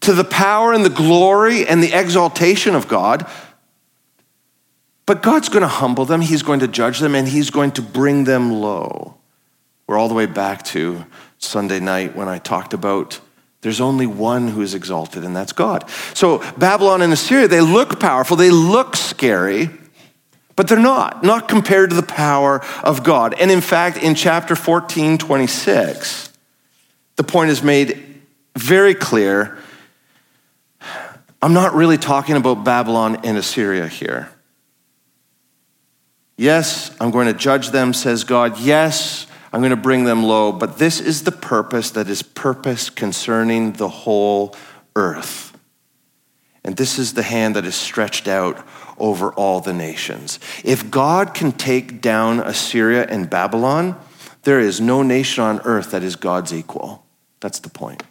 [0.00, 3.28] to the power and the glory and the exaltation of God,
[5.06, 7.82] but God's going to humble them, He's going to judge them, and He's going to
[7.82, 9.16] bring them low.
[9.86, 11.06] We're all the way back to
[11.38, 13.20] Sunday night when I talked about
[13.62, 15.90] There's only one who is exalted, and that's God.
[16.14, 19.70] So Babylon and Assyria, they look powerful, they look scary,
[20.54, 23.34] but they're not, not compared to the power of God.
[23.40, 26.32] And in fact, in chapter 14, 26,
[27.16, 28.22] the point is made
[28.56, 29.58] very clear.
[31.42, 34.30] I'm not really talking about Babylon and Assyria here.
[36.36, 38.58] Yes, I'm going to judge them, says God.
[38.58, 42.90] Yes, I'm going to bring them low, but this is the purpose that is purpose
[42.90, 44.54] concerning the whole
[44.94, 45.56] earth.
[46.62, 48.62] And this is the hand that is stretched out
[48.98, 50.40] over all the nations.
[50.64, 53.98] If God can take down Assyria and Babylon,
[54.42, 57.06] there is no nation on earth that is God's equal.
[57.40, 58.02] That's the point.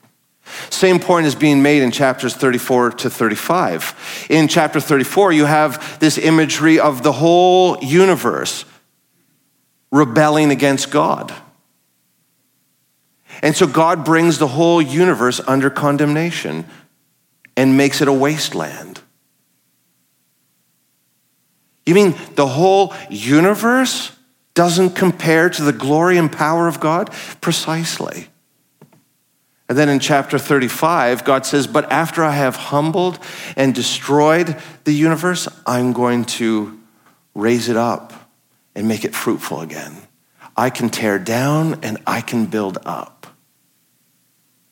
[0.70, 4.28] Same point is being made in chapters 34 to 35.
[4.30, 8.66] In chapter 34, you have this imagery of the whole universe
[9.92, 11.34] rebelling against God.
[13.42, 16.66] And so God brings the whole universe under condemnation
[17.58, 19.02] and makes it a wasteland.
[21.86, 24.12] You mean the whole universe
[24.54, 27.12] doesn't compare to the glory and power of God?
[27.42, 28.28] Precisely.
[29.68, 33.20] And then in chapter 35, God says, But after I have humbled
[33.56, 36.80] and destroyed the universe, I'm going to
[37.34, 38.14] raise it up
[38.76, 39.96] and make it fruitful again.
[40.56, 43.28] I can tear down and I can build up.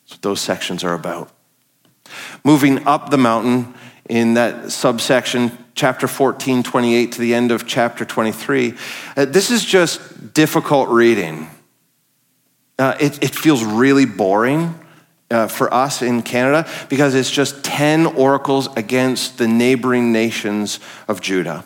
[0.03, 1.31] That's what those sections are about.
[2.43, 3.73] Moving up the mountain
[4.07, 8.75] in that subsection, chapter 14, 28 to the end of chapter 23,
[9.17, 11.49] uh, this is just difficult reading.
[12.77, 14.79] Uh, it, it feels really boring
[15.33, 21.19] uh, for us in Canada because it's just 10 oracles against the neighboring nations of
[21.19, 21.65] Judah.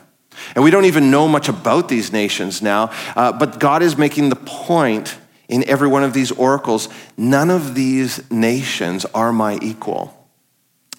[0.56, 4.30] And we don't even know much about these nations now, uh, but God is making
[4.30, 5.18] the point
[5.50, 10.17] in every one of these oracles none of these nations are my equal.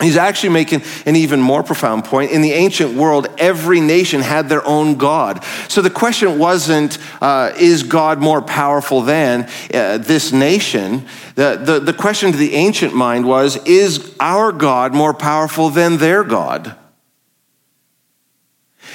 [0.01, 2.31] He's actually making an even more profound point.
[2.31, 5.43] In the ancient world, every nation had their own God.
[5.67, 11.05] So the question wasn't, uh, is God more powerful than uh, this nation?
[11.35, 15.97] The, the, the question to the ancient mind was, is our God more powerful than
[15.97, 16.77] their God?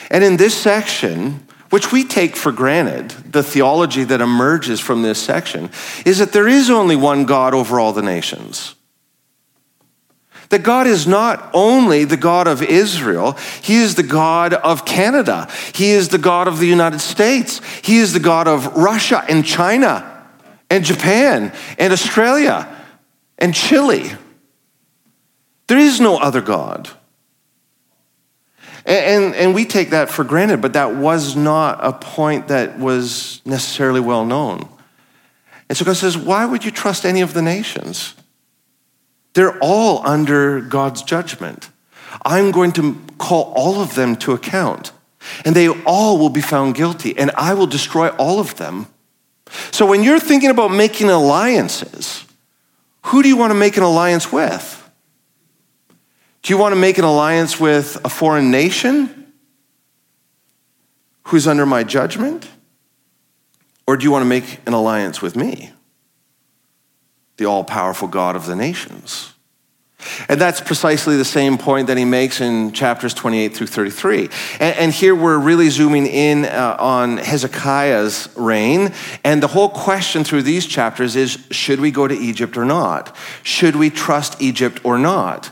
[0.10, 5.22] And in this section, which we take for granted, the theology that emerges from this
[5.22, 5.70] section,
[6.06, 8.76] is that there is only one God over all the nations.
[10.54, 13.32] That God is not only the God of Israel,
[13.64, 15.50] He is the God of Canada.
[15.74, 17.60] He is the God of the United States.
[17.82, 20.28] He is the God of Russia and China
[20.70, 22.68] and Japan and Australia
[23.40, 24.12] and Chile.
[25.66, 26.88] There is no other God.
[28.86, 32.78] And, and, and, we take that for granted, but that was not a point that
[32.78, 34.70] was necessarily well known.
[35.68, 38.14] And so God says, Why would you trust any of the nations?
[39.34, 41.70] They're all under God's judgment.
[42.24, 44.92] I'm going to call all of them to account,
[45.44, 48.88] and they all will be found guilty, and I will destroy all of them.
[49.72, 52.26] So when you're thinking about making alliances,
[53.04, 54.80] who do you want to make an alliance with?
[56.42, 59.34] Do you want to make an alliance with a foreign nation
[61.26, 62.48] who's under my judgment?
[63.86, 65.73] Or do you want to make an alliance with me?
[67.38, 69.34] The all powerful God of the nations.
[70.28, 74.30] And that's precisely the same point that he makes in chapters 28 through 33.
[74.60, 78.94] And, and here we're really zooming in uh, on Hezekiah's reign.
[79.24, 83.16] And the whole question through these chapters is should we go to Egypt or not?
[83.44, 85.52] Should we trust Egypt or not?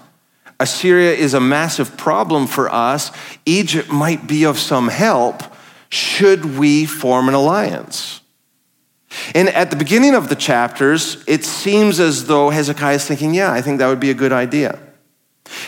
[0.59, 3.11] Assyria is a massive problem for us.
[3.45, 5.43] Egypt might be of some help.
[5.89, 8.20] Should we form an alliance?
[9.35, 13.51] And at the beginning of the chapters, it seems as though Hezekiah is thinking, yeah,
[13.51, 14.79] I think that would be a good idea.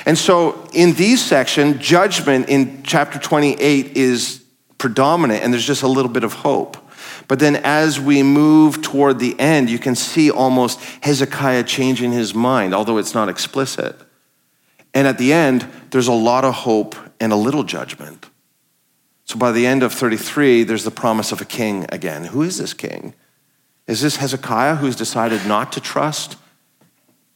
[0.06, 4.44] And so in these sections, judgment in chapter 28 is
[4.78, 6.78] predominant, and there's just a little bit of hope.
[7.28, 12.34] But then as we move toward the end, you can see almost Hezekiah changing his
[12.34, 14.00] mind, although it's not explicit.
[14.94, 18.30] And at the end, there's a lot of hope and a little judgment.
[19.26, 22.26] So by the end of 33, there's the promise of a king again.
[22.26, 23.14] Who is this king?
[23.88, 26.38] Is this Hezekiah who's decided not to trust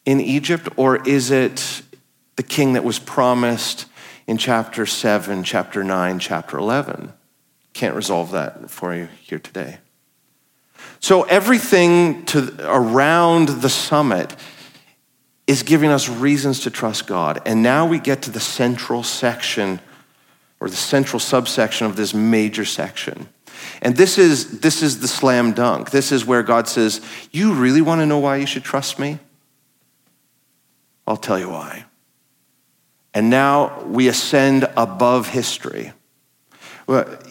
[0.05, 1.81] in Egypt, or is it
[2.37, 3.85] the king that was promised
[4.27, 7.11] in chapter 7, chapter 9, chapter 11?
[7.73, 9.79] Can't resolve that for you here today.
[10.99, 14.35] So everything to, around the summit
[15.45, 17.41] is giving us reasons to trust God.
[17.45, 19.79] And now we get to the central section
[20.59, 23.29] or the central subsection of this major section.
[23.81, 25.91] And this is, this is the slam dunk.
[25.91, 27.01] This is where God says,
[27.31, 29.19] You really want to know why you should trust me?
[31.05, 31.85] I'll tell you why.
[33.13, 35.93] And now we ascend above history.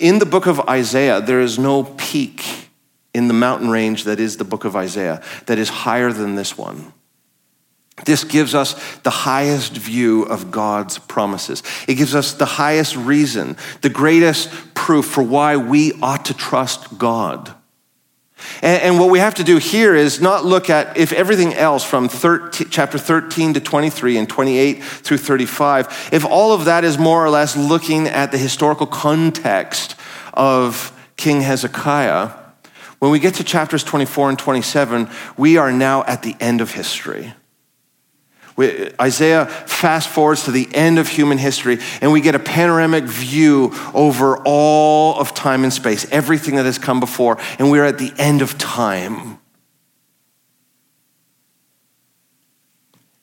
[0.00, 2.70] In the book of Isaiah, there is no peak
[3.14, 6.58] in the mountain range that is the book of Isaiah that is higher than this
[6.58, 6.92] one.
[8.05, 11.62] This gives us the highest view of God's promises.
[11.88, 16.99] It gives us the highest reason, the greatest proof for why we ought to trust
[16.99, 17.55] God.
[18.62, 21.82] And, and what we have to do here is not look at if everything else
[21.82, 26.99] from 13, chapter 13 to 23 and 28 through 35, if all of that is
[26.99, 29.97] more or less looking at the historical context
[30.34, 32.30] of King Hezekiah,
[32.99, 36.72] when we get to chapters 24 and 27, we are now at the end of
[36.72, 37.32] history.
[38.59, 43.72] Isaiah fast forwards to the end of human history, and we get a panoramic view
[43.92, 48.12] over all of time and space, everything that has come before, and we're at the
[48.16, 49.38] end of time.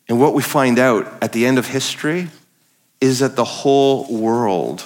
[0.08, 2.30] And what we find out at the end of history
[3.02, 4.84] is that the whole world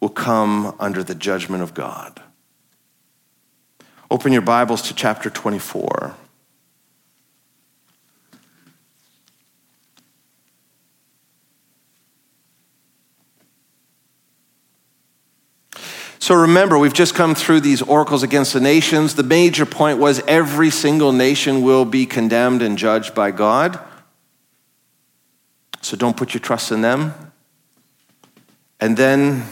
[0.00, 2.22] will come under the judgment of God.
[4.10, 6.14] Open your Bibles to chapter 24.
[16.20, 19.14] So remember, we've just come through these oracles against the nations.
[19.14, 23.80] The major point was every single nation will be condemned and judged by God.
[25.80, 27.14] So don't put your trust in them.
[28.80, 29.46] And then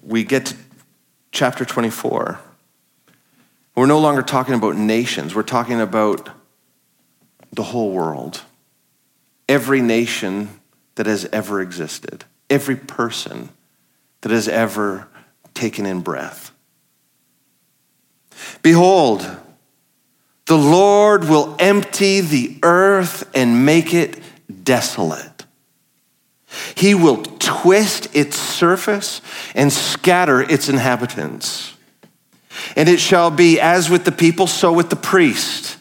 [0.00, 0.56] we get to
[1.32, 2.38] chapter 24.
[3.74, 6.30] We're no longer talking about nations, we're talking about
[7.52, 8.42] the whole world.
[9.48, 10.60] Every nation
[10.94, 13.48] that has ever existed, every person
[14.20, 15.08] that has ever
[15.54, 16.52] taken in breath.
[18.62, 19.28] Behold,
[20.46, 24.18] the Lord will empty the earth and make it
[24.64, 25.46] desolate.
[26.74, 29.22] He will twist its surface
[29.54, 31.74] and scatter its inhabitants.
[32.76, 35.78] And it shall be as with the people, so with the priest.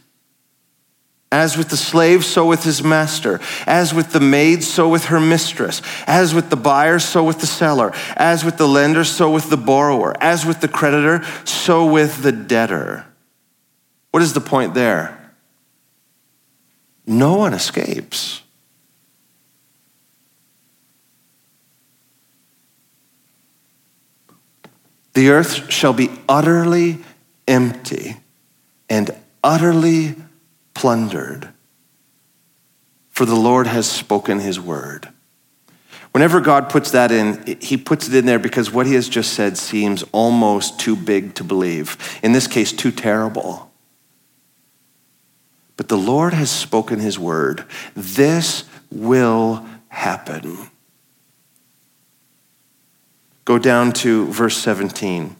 [1.31, 3.39] As with the slave, so with his master.
[3.65, 5.81] As with the maid, so with her mistress.
[6.05, 7.93] As with the buyer, so with the seller.
[8.17, 10.13] As with the lender, so with the borrower.
[10.21, 13.05] As with the creditor, so with the debtor.
[14.11, 15.33] What is the point there?
[17.07, 18.41] No one escapes.
[25.13, 26.99] The earth shall be utterly
[27.47, 28.17] empty
[28.89, 30.15] and utterly
[30.73, 31.49] plundered,
[33.09, 35.09] for the Lord has spoken his word.
[36.11, 39.33] Whenever God puts that in, he puts it in there because what he has just
[39.33, 41.97] said seems almost too big to believe.
[42.21, 43.71] In this case, too terrible.
[45.77, 47.65] But the Lord has spoken his word.
[47.95, 50.57] This will happen.
[53.45, 55.35] Go down to verse 17.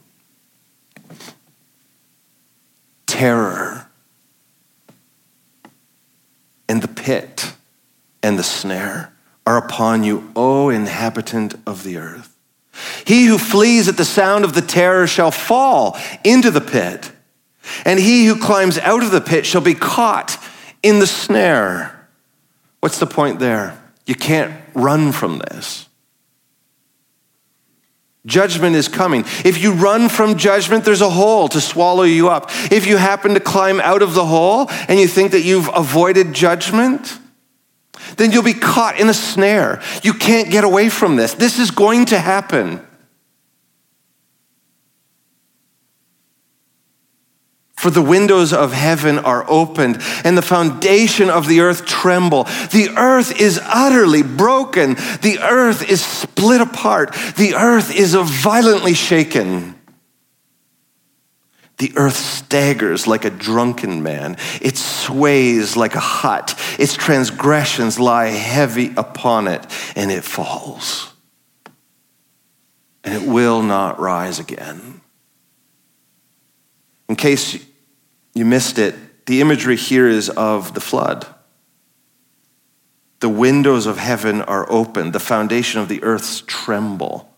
[3.06, 3.81] Terror
[6.72, 7.52] and the pit
[8.22, 9.12] and the snare
[9.46, 12.34] are upon you, O inhabitant of the earth.
[13.04, 17.12] He who flees at the sound of the terror shall fall into the pit,
[17.84, 20.42] and he who climbs out of the pit shall be caught
[20.82, 22.08] in the snare.
[22.80, 23.78] What's the point there?
[24.06, 25.90] You can't run from this.
[28.24, 29.24] Judgment is coming.
[29.44, 32.50] If you run from judgment, there's a hole to swallow you up.
[32.70, 36.32] If you happen to climb out of the hole and you think that you've avoided
[36.32, 37.18] judgment,
[38.16, 39.82] then you'll be caught in a snare.
[40.04, 41.34] You can't get away from this.
[41.34, 42.80] This is going to happen.
[47.82, 52.44] For the windows of heaven are opened, and the foundation of the earth tremble.
[52.70, 54.94] The earth is utterly broken.
[54.94, 57.12] The earth is split apart.
[57.36, 59.74] The earth is violently shaken.
[61.78, 64.36] The earth staggers like a drunken man.
[64.60, 66.54] It sways like a hut.
[66.78, 69.66] Its transgressions lie heavy upon it,
[69.96, 71.12] and it falls.
[73.02, 75.00] And it will not rise again.
[77.08, 77.71] In case
[78.34, 78.94] you missed it,
[79.26, 81.26] the imagery here is of the flood.
[83.20, 87.28] The windows of heaven are open, the foundation of the earth's tremble.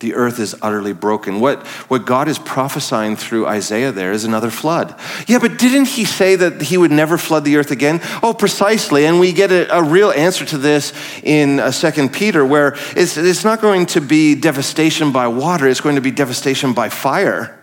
[0.00, 1.40] The earth is utterly broken.
[1.40, 4.94] What, what God is prophesying through Isaiah there is another flood.
[5.26, 8.00] Yeah, but didn't he say that he would never flood the earth again?
[8.22, 9.06] Oh, precisely.
[9.06, 13.16] And we get a, a real answer to this in uh, Second Peter, where it's,
[13.16, 17.55] it's not going to be devastation by water, it's going to be devastation by fire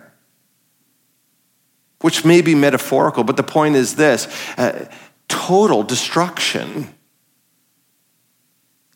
[2.04, 4.28] which may be metaphorical, but the point is this
[4.58, 4.86] uh,
[5.26, 6.92] total destruction.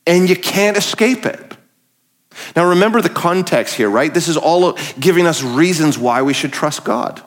[0.07, 1.57] And you can't escape it.
[2.55, 4.13] Now, remember the context here, right?
[4.13, 7.23] This is all giving us reasons why we should trust God.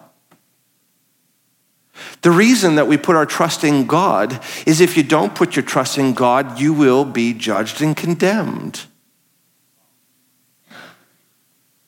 [2.22, 5.66] The reason that we put our trust in God is if you don't put your
[5.66, 8.82] trust in God, you will be judged and condemned.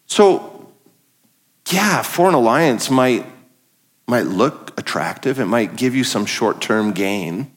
[0.08, 0.72] So,
[1.70, 3.28] yeah, foreign alliance might,
[4.08, 7.52] might look attractive, it might give you some short term gain.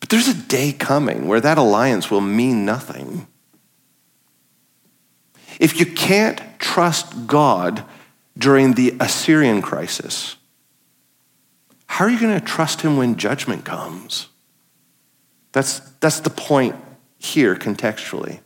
[0.00, 3.26] But there's a day coming where that alliance will mean nothing.
[5.60, 7.84] If you can't trust God
[8.36, 10.36] during the Assyrian crisis,
[11.86, 14.28] how are you going to trust him when judgment comes?
[15.52, 16.74] That's, that's the point
[17.18, 18.40] here contextually.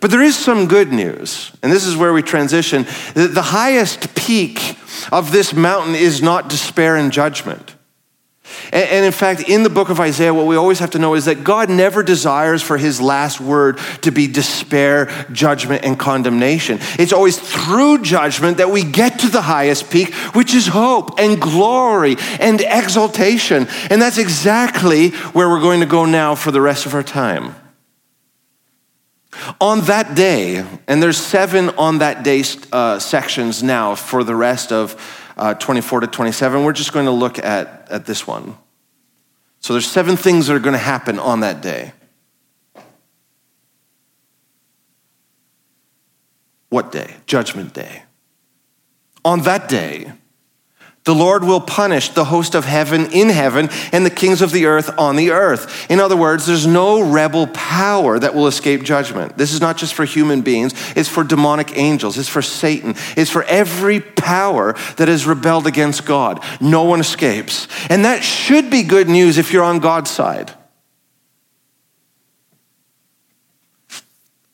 [0.00, 2.84] But there is some good news, and this is where we transition.
[3.14, 4.76] The highest peak
[5.10, 7.74] of this mountain is not despair and judgment.
[8.72, 11.26] And, in fact, in the book of Isaiah, what we always have to know is
[11.26, 16.78] that God never desires for his last word to be despair, judgment, and condemnation.
[16.98, 21.40] It's always through judgment that we get to the highest peak, which is hope and
[21.40, 23.68] glory and exaltation.
[23.90, 27.54] And that's exactly where we're going to go now for the rest of our time.
[29.60, 34.70] On that day, and there's seven on that day uh, sections now for the rest
[34.70, 34.96] of
[35.36, 36.62] uh, 24 to 27.
[36.62, 38.56] We're just going to look at, at this one.
[39.60, 41.92] So there's seven things that are going to happen on that day.
[46.68, 47.16] What day?
[47.26, 48.02] Judgment day.
[49.24, 50.12] On that day,
[51.08, 54.66] the Lord will punish the host of heaven in heaven and the kings of the
[54.66, 55.90] earth on the earth.
[55.90, 59.38] In other words, there's no rebel power that will escape judgment.
[59.38, 63.30] This is not just for human beings, it's for demonic angels, it's for Satan, it's
[63.30, 66.44] for every power that has rebelled against God.
[66.60, 67.68] No one escapes.
[67.88, 70.52] And that should be good news if you're on God's side.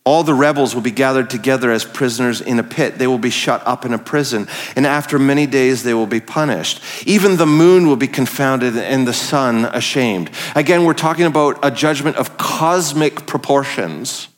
[0.06, 2.98] All the rebels will be gathered together as prisoners in a pit.
[2.98, 4.48] They will be shut up in a prison.
[4.76, 6.82] And after many days, they will be punished.
[7.06, 10.30] Even the moon will be confounded and the sun ashamed.
[10.54, 14.28] Again, we're talking about a judgment of cosmic proportions.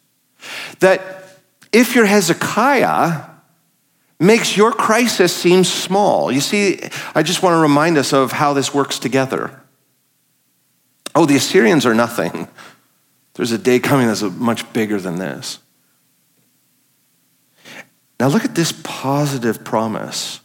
[0.79, 1.41] That
[1.73, 3.25] if you're Hezekiah,
[4.21, 6.31] makes your crisis seem small.
[6.31, 6.81] You see,
[7.15, 9.61] I just want to remind us of how this works together.
[11.15, 12.47] Oh, the Assyrians are nothing.
[13.37, 15.59] There's a day coming that's much bigger than this.
[18.19, 20.41] Now, look at this positive promise.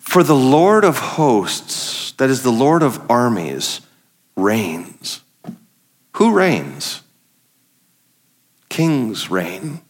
[0.00, 3.82] For the Lord of hosts, that is the Lord of armies,
[4.36, 5.22] reigns.
[6.16, 7.02] Who reigns?
[8.68, 9.80] Kings reign.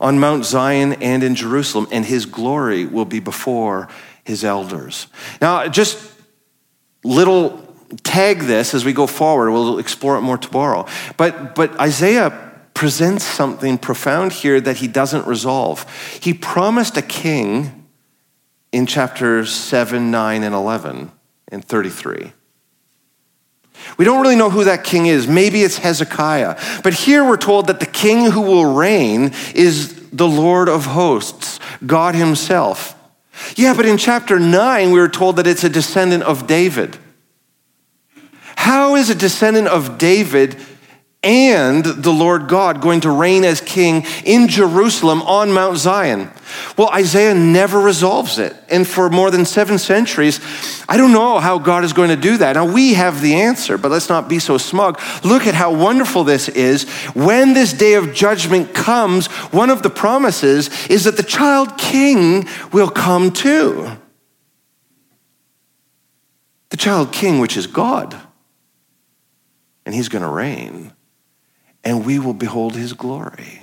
[0.00, 3.88] On Mount Zion and in Jerusalem, and his glory will be before
[4.22, 5.08] his elders.
[5.40, 6.12] Now, just
[7.02, 7.71] little
[8.02, 9.50] tag this as we go forward.
[9.50, 10.86] We'll explore it more tomorrow.
[11.16, 15.86] But, but Isaiah presents something profound here that he doesn't resolve.
[16.20, 17.86] He promised a king
[18.72, 21.12] in chapters 7, 9, and 11
[21.48, 22.32] and 33.
[23.98, 25.26] We don't really know who that king is.
[25.26, 26.58] Maybe it's Hezekiah.
[26.82, 31.58] But here we're told that the king who will reign is the Lord of hosts,
[31.84, 32.94] God himself.
[33.56, 36.96] Yeah, but in chapter 9, we were told that it's a descendant of David.
[38.62, 40.56] How is a descendant of David
[41.20, 46.30] and the Lord God going to reign as king in Jerusalem on Mount Zion?
[46.78, 48.54] Well, Isaiah never resolves it.
[48.68, 50.38] And for more than seven centuries,
[50.88, 52.52] I don't know how God is going to do that.
[52.52, 55.00] Now, we have the answer, but let's not be so smug.
[55.24, 56.88] Look at how wonderful this is.
[57.14, 62.46] When this day of judgment comes, one of the promises is that the child king
[62.72, 63.90] will come too.
[66.68, 68.16] The child king, which is God
[69.84, 70.92] and he's going to reign,
[71.84, 73.62] and we will behold his glory.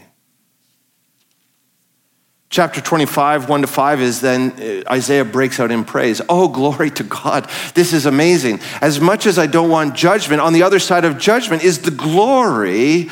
[2.49, 6.19] Chapter 25, 1 to 5 is then uh, Isaiah breaks out in praise.
[6.27, 7.47] Oh, glory to God.
[7.75, 8.59] This is amazing.
[8.81, 11.91] As much as I don't want judgment, on the other side of judgment is the
[11.91, 13.09] glory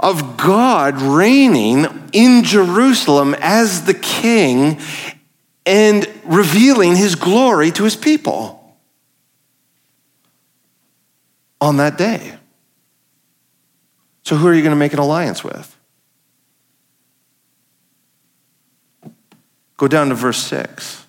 [0.00, 4.80] of God reigning in Jerusalem as the king
[5.64, 8.57] and revealing his glory to his people
[11.60, 12.36] on that day.
[14.22, 15.74] So, who are you going to make an alliance with?
[19.76, 21.06] Go down to verse 6.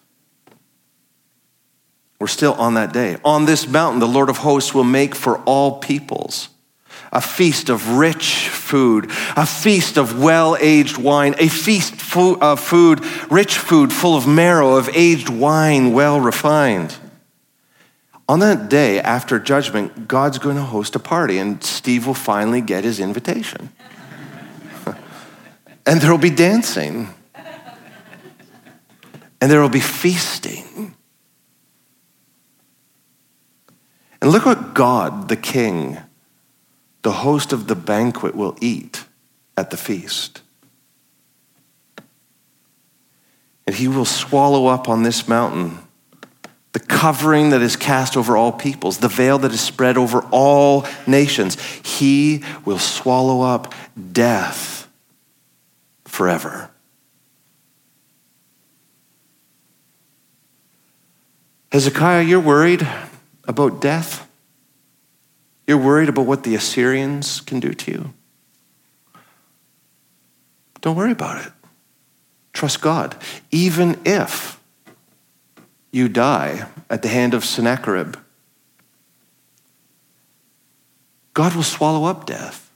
[2.19, 3.17] We're still on that day.
[3.25, 6.49] On this mountain, the Lord of hosts will make for all peoples
[7.11, 13.03] a feast of rich food, a feast of well aged wine, a feast of food,
[13.31, 16.95] rich food full of marrow, of aged wine, well refined.
[18.29, 22.61] On that day after judgment, God's going to host a party, and Steve will finally
[22.61, 23.73] get his invitation.
[25.87, 27.09] and there will be dancing,
[29.41, 30.93] and there will be feasting.
[34.21, 35.97] And look what God, the King,
[37.01, 39.05] the host of the banquet, will eat
[39.57, 40.43] at the feast.
[43.65, 45.79] And he will swallow up on this mountain
[46.71, 50.85] the covering that is cast over all peoples, the veil that is spread over all
[51.07, 51.59] nations.
[51.83, 53.73] He will swallow up
[54.11, 54.87] death
[56.05, 56.69] forever.
[61.71, 62.87] Hezekiah, you're worried
[63.47, 64.27] about death?
[65.67, 68.13] You're worried about what the Assyrians can do to you?
[70.81, 71.51] Don't worry about it.
[72.53, 73.15] Trust God.
[73.51, 74.58] Even if
[75.91, 78.15] you die at the hand of Sennacherib,
[81.33, 82.71] God will swallow up death.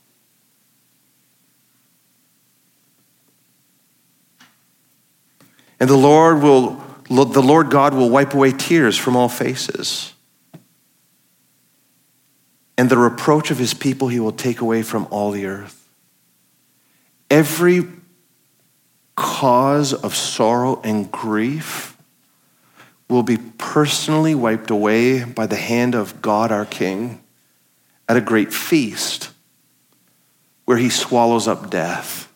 [5.80, 10.14] And the Lord will the Lord God will wipe away tears from all faces
[12.78, 15.88] and the reproach of his people he will take away from all the earth.
[17.30, 17.84] Every
[19.16, 21.93] cause of sorrow and grief
[23.14, 27.22] will be personally wiped away by the hand of God our King
[28.10, 29.30] at a great feast
[30.66, 32.28] where he swallows up death.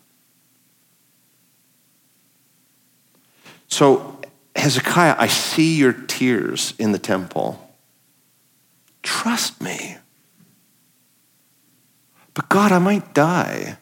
[3.67, 4.19] So,
[4.55, 7.59] Hezekiah, I see your tears in the temple.
[9.01, 9.97] Trust me.
[12.33, 13.77] But God, I might die.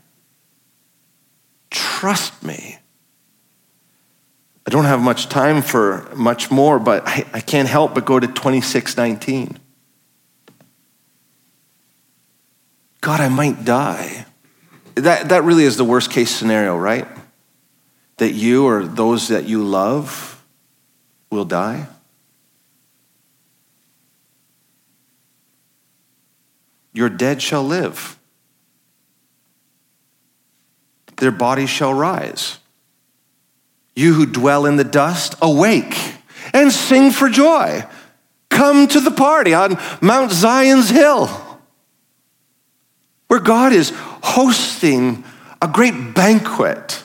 [1.70, 2.80] Trust me.
[4.68, 8.20] I don't have much time for much more, but I, I can't help but go
[8.20, 9.59] to 2619.
[13.01, 14.26] God, I might die.
[14.95, 17.07] That, that really is the worst case scenario, right?
[18.18, 20.43] That you or those that you love
[21.30, 21.88] will die.
[26.93, 28.18] Your dead shall live
[31.18, 32.59] their bodies shall rise.
[33.96, 35.96] You who dwell in the dust, awake
[36.54, 37.84] and sing for joy.
[38.50, 41.28] Come to the party on Mount Zion's hill,
[43.28, 45.24] where God is hosting
[45.62, 47.04] a great banquet.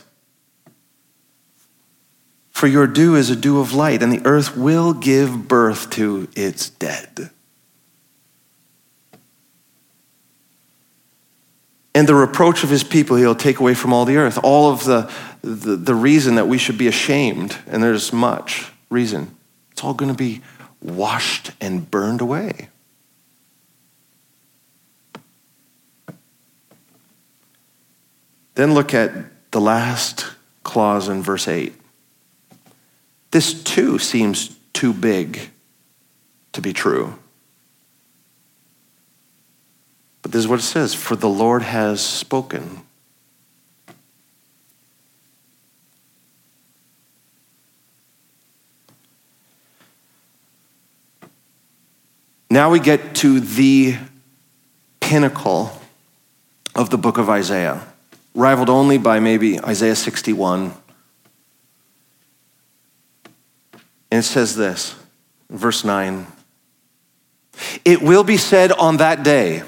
[2.50, 6.28] For your dew is a dew of light, and the earth will give birth to
[6.36, 7.30] its dead.
[11.94, 14.38] And the reproach of his people he'll take away from all the earth.
[14.42, 15.10] All of the,
[15.42, 19.36] the, the reason that we should be ashamed, and there's much reason,
[19.72, 20.40] it's all going to be
[20.80, 22.68] washed and burned away.
[28.54, 30.26] Then look at the last
[30.62, 31.72] clause in verse 8.
[33.30, 35.50] This too seems too big
[36.52, 37.18] to be true.
[40.22, 42.82] But this is what it says For the Lord has spoken.
[52.52, 53.96] Now we get to the
[54.98, 55.70] pinnacle
[56.74, 57.86] of the book of Isaiah,
[58.34, 60.72] rivaled only by maybe Isaiah 61.
[64.10, 64.96] And it says this,
[65.48, 66.26] verse 9
[67.84, 69.62] It will be said on that day,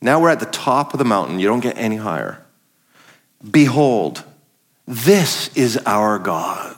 [0.00, 1.38] now we're at the top of the mountain.
[1.40, 2.44] You don't get any higher.
[3.48, 4.24] Behold,
[4.86, 6.76] this is our God.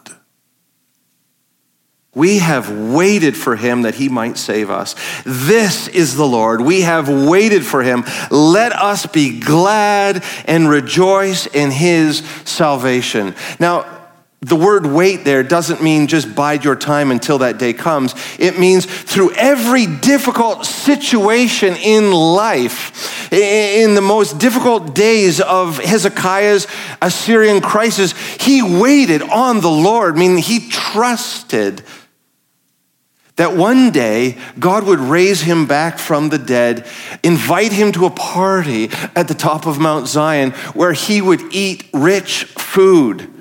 [2.12, 4.96] We have waited for him that he might save us.
[5.24, 6.60] This is the Lord.
[6.60, 8.04] We have waited for him.
[8.32, 13.36] Let us be glad and rejoice in his salvation.
[13.60, 13.99] Now,
[14.42, 18.14] the word wait there doesn't mean just bide your time until that day comes.
[18.38, 26.66] It means through every difficult situation in life, in the most difficult days of Hezekiah's
[27.02, 31.82] Assyrian crisis, he waited on the Lord, meaning he trusted
[33.36, 36.86] that one day God would raise him back from the dead,
[37.22, 41.84] invite him to a party at the top of Mount Zion where he would eat
[41.92, 43.39] rich food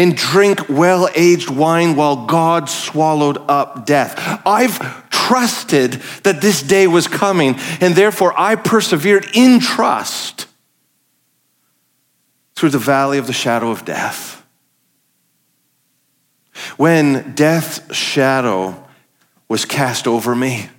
[0.00, 4.14] and drink well aged wine while God swallowed up death.
[4.46, 5.92] I've trusted
[6.22, 10.46] that this day was coming, and therefore I persevered in trust
[12.54, 14.42] through the valley of the shadow of death.
[16.78, 18.82] When death's shadow
[19.50, 20.70] was cast over me,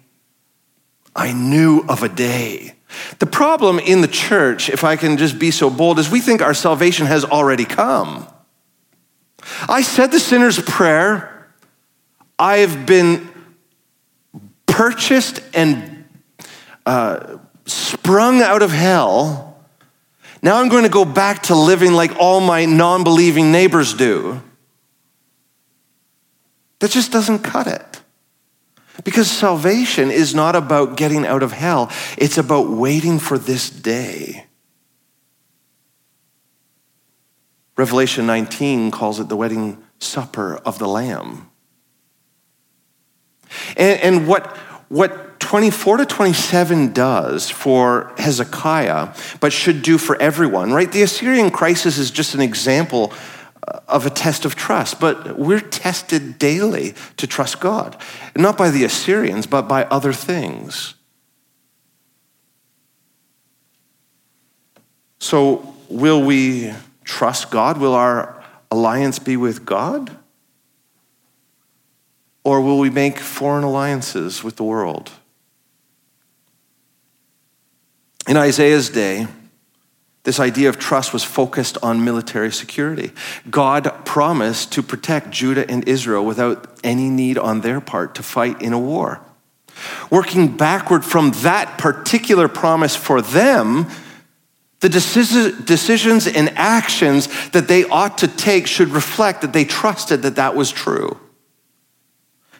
[1.16, 2.74] I knew of a day.
[3.20, 6.42] The problem in the church, if I can just be so bold, is we think
[6.42, 8.28] our salvation has already come.
[9.68, 11.48] I said the sinner's prayer.
[12.38, 13.30] I have been
[14.66, 16.06] purchased and
[16.86, 19.64] uh, sprung out of hell.
[20.42, 24.42] Now I'm going to go back to living like all my non believing neighbors do.
[26.80, 28.02] That just doesn't cut it.
[29.04, 34.46] Because salvation is not about getting out of hell, it's about waiting for this day.
[37.78, 41.50] Revelation 19 calls it the wedding supper of the Lamb.
[43.78, 44.56] And, and what,
[44.90, 50.92] what 24 to 27 does for Hezekiah, but should do for everyone, right?
[50.92, 53.12] The Assyrian crisis is just an example
[53.68, 57.98] uh, of a test of trust, but we're tested daily to trust God,
[58.36, 60.96] not by the Assyrians, but by other things.
[65.20, 66.74] So, will we
[67.12, 67.78] trust God?
[67.78, 68.42] Will our
[68.72, 70.18] alliance be with God?
[72.44, 75.12] Or will we make foreign alliances with the world?
[78.28, 79.28] In Isaiah's day,
[80.24, 83.12] this idea of trust was focused on military security.
[83.50, 88.62] God promised to protect Judah and Israel without any need on their part to fight
[88.62, 89.20] in a war.
[90.10, 93.88] Working backward from that particular promise for them,
[94.82, 100.36] the decisions and actions that they ought to take should reflect that they trusted that
[100.36, 101.20] that was true.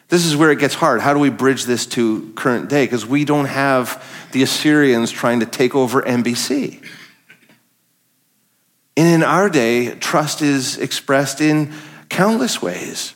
[0.08, 1.00] This is where it gets hard.
[1.00, 2.84] How do we bridge this to current day?
[2.84, 6.82] Because we don't have the Assyrians trying to take over NBC.
[8.96, 11.72] And in our day, trust is expressed in
[12.10, 13.14] countless ways.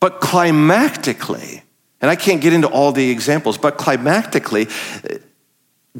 [0.00, 1.62] But climactically,
[2.00, 4.68] and I can't get into all the examples, but climactically,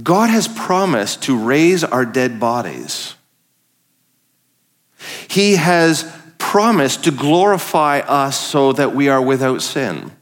[0.02, 3.14] God has promised to raise our dead bodies.
[5.28, 10.12] He has promised to glorify us so that we are without sin.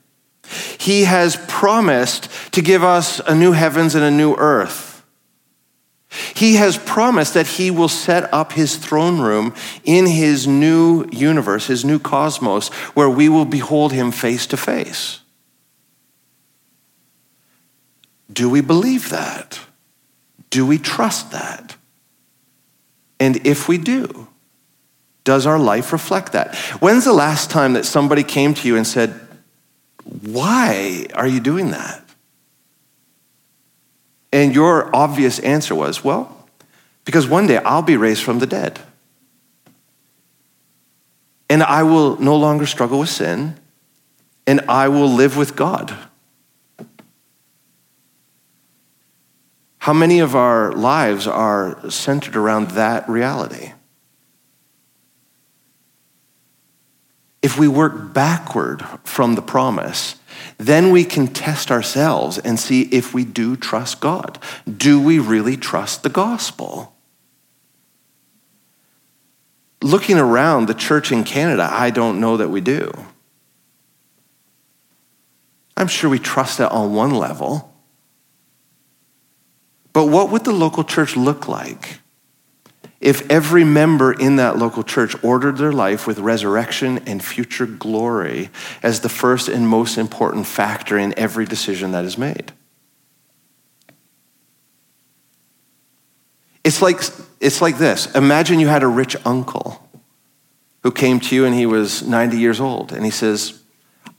[0.78, 5.04] He has promised to give us a new heavens and a new earth.
[6.34, 11.66] He has promised that he will set up his throne room in his new universe,
[11.66, 15.20] his new cosmos, where we will behold him face to face.
[18.34, 19.60] Do we believe that?
[20.50, 21.76] Do we trust that?
[23.18, 24.28] And if we do,
[25.22, 26.54] does our life reflect that?
[26.80, 29.18] When's the last time that somebody came to you and said,
[30.04, 32.04] Why are you doing that?
[34.34, 36.48] And your obvious answer was, well,
[37.04, 38.80] because one day I'll be raised from the dead.
[41.48, 43.54] And I will no longer struggle with sin,
[44.44, 45.96] and I will live with God.
[49.84, 53.74] How many of our lives are centered around that reality?
[57.42, 60.16] If we work backward from the promise,
[60.56, 64.38] then we can test ourselves and see if we do trust God.
[64.74, 66.96] Do we really trust the gospel?
[69.82, 72.90] Looking around the church in Canada, I don't know that we do.
[75.76, 77.73] I'm sure we trust it on one level.
[79.94, 82.00] But what would the local church look like
[83.00, 88.50] if every member in that local church ordered their life with resurrection and future glory
[88.82, 92.52] as the first and most important factor in every decision that is made.
[96.64, 97.00] It's like,
[97.40, 99.86] it's like this Imagine you had a rich uncle
[100.82, 103.62] who came to you and he was 90 years old and he says,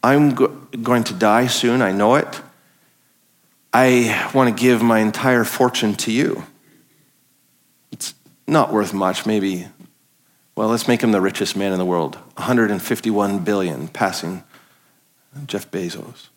[0.02, 2.42] I'm go- going to die soon, I know it.
[3.78, 6.46] I want to give my entire fortune to you.
[7.92, 8.14] It's
[8.48, 9.68] not worth much, maybe.
[10.56, 14.46] Well, let's make him the richest man in the world 151 billion, passing
[15.46, 16.30] Jeff Bezos.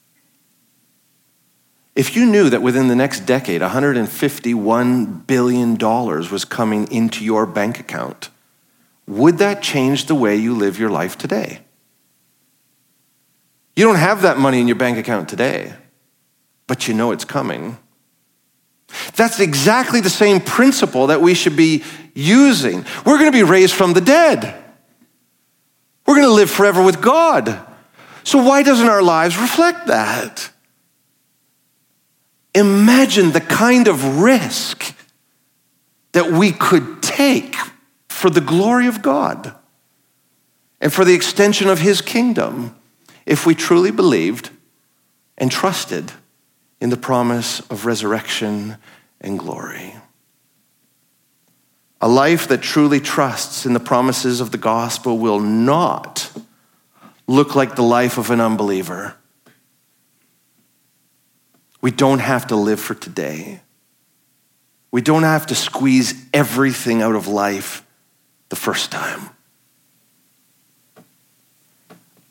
[1.94, 7.78] If you knew that within the next decade, $151 billion was coming into your bank
[7.78, 8.30] account,
[9.06, 11.60] would that change the way you live your life today?
[13.76, 15.74] You don't have that money in your bank account today,
[16.68, 17.76] but you know it's coming.
[19.16, 21.82] That's exactly the same principle that we should be
[22.14, 22.84] using.
[23.04, 24.54] We're going to be raised from the dead.
[26.06, 27.66] We're going to live forever with God.
[28.22, 30.50] So, why doesn't our lives reflect that?
[32.54, 34.94] Imagine the kind of risk
[36.12, 37.56] that we could take
[38.08, 39.54] for the glory of God
[40.80, 42.74] and for the extension of His kingdom
[43.26, 44.50] if we truly believed
[45.36, 46.12] and trusted
[46.80, 48.76] in the promise of resurrection
[49.20, 49.94] and glory.
[52.00, 56.30] A life that truly trusts in the promises of the gospel will not
[57.26, 59.16] look like the life of an unbeliever.
[61.80, 63.60] We don't have to live for today.
[64.90, 67.84] We don't have to squeeze everything out of life
[68.48, 69.30] the first time.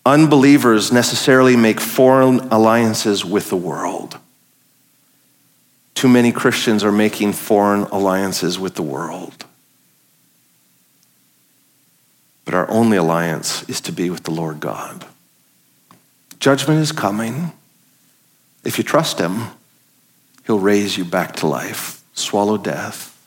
[0.05, 4.17] Unbelievers necessarily make foreign alliances with the world.
[5.97, 9.45] Too many Christians are making foreign alliances with the world.
[12.45, 15.07] But our only alliance is to be with the Lord God.
[16.39, 17.51] Judgment is coming.
[18.63, 19.47] If you trust Him,
[20.45, 23.19] He'll raise you back to life, swallow death.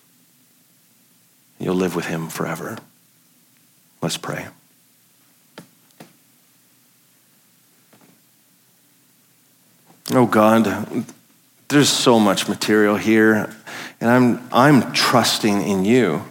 [1.59, 2.79] and You'll live with Him forever.
[4.01, 4.47] Let's pray.
[10.13, 11.05] Oh God,
[11.71, 13.49] there's so much material here,
[14.01, 16.25] and I'm, I'm trusting in you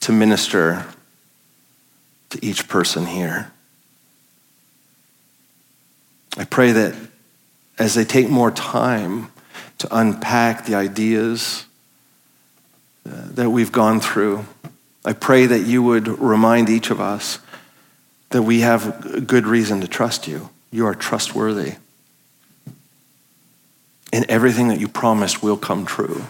[0.00, 0.84] to minister
[2.30, 3.52] to each person here.
[6.36, 6.96] I pray that
[7.78, 9.30] as they take more time
[9.78, 11.64] to unpack the ideas
[13.08, 14.44] uh, that we've gone through,
[15.04, 17.38] I pray that you would remind each of us
[18.30, 20.50] that we have good reason to trust you.
[20.72, 21.74] You are trustworthy.
[24.12, 26.24] And everything that you promised will come true.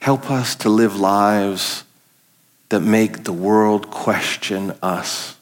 [0.00, 1.84] Help us to live lives
[2.68, 5.36] that make the world question us.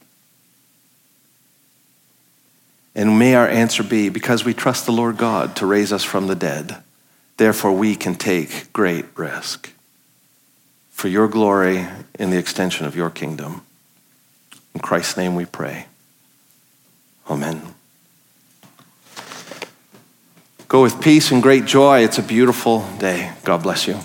[2.94, 6.26] And may our answer be because we trust the Lord God to raise us from
[6.26, 6.76] the dead,
[7.38, 9.72] therefore we can take great risk
[10.90, 11.86] for your glory
[12.18, 13.62] in the extension of your kingdom.
[14.74, 15.86] In Christ's name we pray.
[17.28, 17.74] Amen.
[20.72, 22.02] Go with peace and great joy.
[22.02, 23.30] It's a beautiful day.
[23.44, 23.98] God bless you.